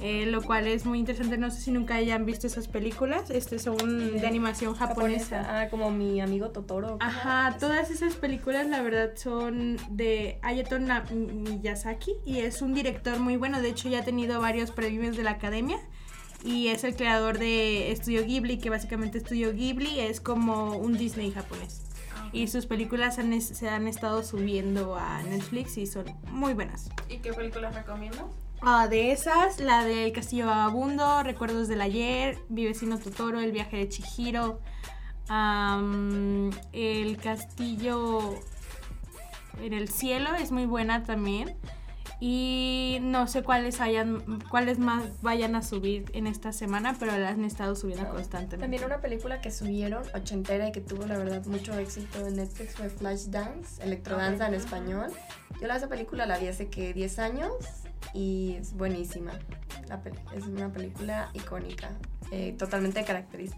Eh, 0.00 0.26
lo 0.26 0.42
cual 0.42 0.66
es 0.66 0.84
muy 0.86 0.98
interesante, 0.98 1.38
no 1.38 1.50
sé 1.50 1.60
si 1.60 1.70
nunca 1.70 1.94
hayan 1.94 2.26
visto 2.26 2.46
esas 2.46 2.66
películas, 2.68 3.30
este 3.30 3.58
son 3.58 4.18
de 4.20 4.26
animación 4.26 4.74
japonesa. 4.74 5.62
Ah, 5.62 5.68
como 5.70 5.90
mi 5.90 6.20
amigo 6.20 6.50
Totoro. 6.50 6.96
Ajá, 7.00 7.56
todas 7.60 7.90
esas 7.90 8.14
películas 8.14 8.66
la 8.66 8.82
verdad 8.82 9.10
son 9.16 9.76
de 9.90 10.38
Ayato 10.42 10.78
Na- 10.78 11.04
Miyazaki 11.12 12.12
y 12.26 12.38
es 12.38 12.60
un 12.62 12.74
director 12.74 13.18
muy 13.18 13.36
bueno, 13.36 13.60
de 13.62 13.68
hecho 13.70 13.88
ya 13.88 14.00
ha 14.00 14.04
tenido 14.04 14.40
varios 14.40 14.70
premios 14.70 15.16
de 15.16 15.22
la 15.22 15.30
academia 15.32 15.78
y 16.44 16.68
es 16.68 16.84
el 16.84 16.94
creador 16.96 17.38
de 17.38 17.90
Estudio 17.92 18.24
Ghibli, 18.24 18.58
que 18.58 18.68
básicamente 18.70 19.18
Estudio 19.18 19.52
Ghibli 19.54 20.00
es 20.00 20.20
como 20.20 20.76
un 20.76 20.98
Disney 20.98 21.30
japonés. 21.30 21.80
Y 22.32 22.48
sus 22.48 22.66
películas 22.66 23.18
han 23.20 23.40
se 23.40 23.68
han 23.68 23.86
estado 23.86 24.24
subiendo 24.24 24.96
a 24.96 25.22
Netflix 25.22 25.78
y 25.78 25.86
son 25.86 26.04
muy 26.32 26.52
buenas. 26.52 26.90
¿Y 27.08 27.18
qué 27.18 27.32
películas 27.32 27.74
recomiendas? 27.76 28.24
Ah, 28.66 28.88
de 28.88 29.12
esas, 29.12 29.60
la 29.60 29.84
del 29.84 30.12
Castillo 30.12 30.46
Vagabundo, 30.46 31.22
Recuerdos 31.22 31.68
del 31.68 31.82
Ayer, 31.82 32.38
Mi 32.48 32.64
vecino 32.64 32.98
Totoro, 32.98 33.40
El 33.40 33.52
viaje 33.52 33.76
de 33.76 33.88
Chihiro, 33.90 34.58
am, 35.28 36.50
El 36.72 37.18
Castillo 37.18 38.40
en 39.62 39.74
el 39.74 39.88
Cielo 39.90 40.34
es 40.34 40.50
muy 40.50 40.64
buena 40.64 41.02
también. 41.02 41.56
Y 42.20 43.00
no 43.02 43.26
sé 43.26 43.42
cuáles 43.42 43.82
hayan, 43.82 44.40
cuáles 44.48 44.78
más 44.78 45.20
vayan 45.20 45.56
a 45.56 45.62
subir 45.62 46.10
en 46.14 46.26
esta 46.26 46.52
semana, 46.52 46.96
pero 46.98 47.18
las 47.18 47.32
han 47.32 47.44
estado 47.44 47.76
subiendo 47.76 48.08
constantemente. 48.08 48.56
También 48.58 48.84
una 48.84 49.00
película 49.02 49.42
que 49.42 49.50
subieron, 49.50 50.04
ochentera, 50.14 50.68
y 50.68 50.72
que 50.72 50.80
tuvo 50.80 51.04
la 51.06 51.18
verdad 51.18 51.44
mucho 51.44 51.76
éxito 51.76 52.26
en 52.26 52.36
Netflix 52.36 52.76
fue 52.76 52.88
Flashdance, 52.88 53.82
Electrodanza 53.82 54.46
en 54.48 54.54
Ok. 54.54 54.60
español. 54.60 55.12
Yo 55.60 55.66
la, 55.66 55.76
esa 55.76 55.88
película 55.88 56.24
la 56.24 56.38
vi 56.38 56.46
hace 56.46 56.70
que 56.70 56.94
10 56.94 57.18
años 57.18 57.52
y 58.12 58.56
es 58.58 58.74
buenísima. 58.74 59.32
La 59.88 60.00
es 60.34 60.44
una 60.46 60.72
película 60.72 61.30
icónica, 61.34 61.90
eh, 62.30 62.54
totalmente 62.58 63.04
caracteriza, 63.04 63.56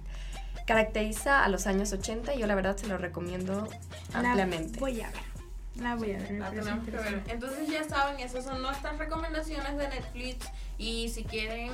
caracteriza 0.66 1.44
a 1.44 1.48
los 1.48 1.66
años 1.66 1.92
80 1.92 2.34
y 2.34 2.38
yo 2.40 2.46
la 2.46 2.54
verdad 2.54 2.76
se 2.76 2.86
lo 2.86 2.98
recomiendo 2.98 3.68
La 4.12 4.18
ampliamente. 4.20 4.78
voy 4.78 5.00
a 5.00 5.08
ver. 5.10 5.20
La 5.80 5.94
voy 5.94 6.12
a 6.12 6.18
ver. 6.18 6.32
La 6.32 6.50
tenemos 6.50 6.84
que 6.84 6.90
ver. 6.90 7.22
Entonces 7.28 7.68
ya 7.68 7.84
saben, 7.84 8.18
esas 8.20 8.44
son 8.44 8.62
nuestras 8.62 8.98
recomendaciones 8.98 9.76
de 9.76 9.88
Netflix 9.88 10.46
y 10.78 11.08
si 11.10 11.24
quieren 11.24 11.70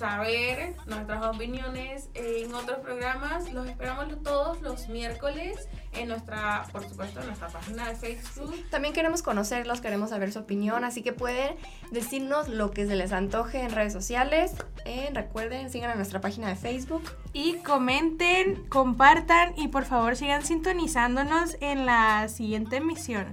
saber 0.00 0.76
nuestras 0.86 1.22
opiniones 1.26 2.08
en 2.14 2.54
otros 2.54 2.78
programas, 2.78 3.52
los 3.52 3.68
esperamos 3.68 4.06
todos 4.22 4.62
los 4.62 4.88
miércoles 4.88 5.68
en 5.92 6.08
nuestra, 6.08 6.64
por 6.72 6.88
supuesto, 6.88 7.20
en 7.20 7.26
nuestra 7.26 7.48
página 7.48 7.86
de 7.86 7.96
Facebook. 7.96 8.54
También 8.70 8.94
queremos 8.94 9.20
conocerlos, 9.20 9.82
queremos 9.82 10.08
saber 10.08 10.32
su 10.32 10.38
opinión, 10.38 10.84
así 10.84 11.02
que 11.02 11.12
pueden 11.12 11.54
decirnos 11.90 12.48
lo 12.48 12.70
que 12.70 12.86
se 12.86 12.96
les 12.96 13.12
antoje 13.12 13.60
en 13.60 13.72
redes 13.72 13.92
sociales. 13.92 14.54
Eh, 14.86 15.10
recuerden, 15.12 15.68
sigan 15.68 15.90
a 15.90 15.96
nuestra 15.96 16.22
página 16.22 16.48
de 16.48 16.56
Facebook. 16.56 17.02
Y 17.34 17.56
comenten, 17.56 18.64
compartan 18.70 19.52
y 19.58 19.68
por 19.68 19.84
favor 19.84 20.16
sigan 20.16 20.46
sintonizándonos 20.46 21.58
en 21.60 21.84
la 21.84 22.26
siguiente 22.28 22.76
emisión. 22.76 23.26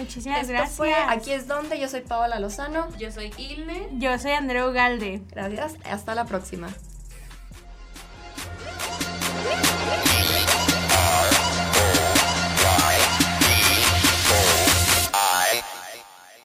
Muchísimas 0.00 0.40
Esto 0.40 0.52
gracias. 0.52 0.76
fue 0.76 0.94
Aquí 0.94 1.32
es 1.32 1.46
donde, 1.46 1.78
yo 1.78 1.88
soy 1.88 2.00
Paola 2.00 2.40
Lozano. 2.40 2.88
Yo 2.98 3.10
soy 3.12 3.32
Ilne. 3.36 3.88
Yo 3.92 4.18
soy 4.18 4.32
Andreu 4.32 4.72
Galde. 4.72 5.22
Gracias, 5.30 5.76
hasta 5.84 6.14
la 6.14 6.24
próxima. 6.24 6.68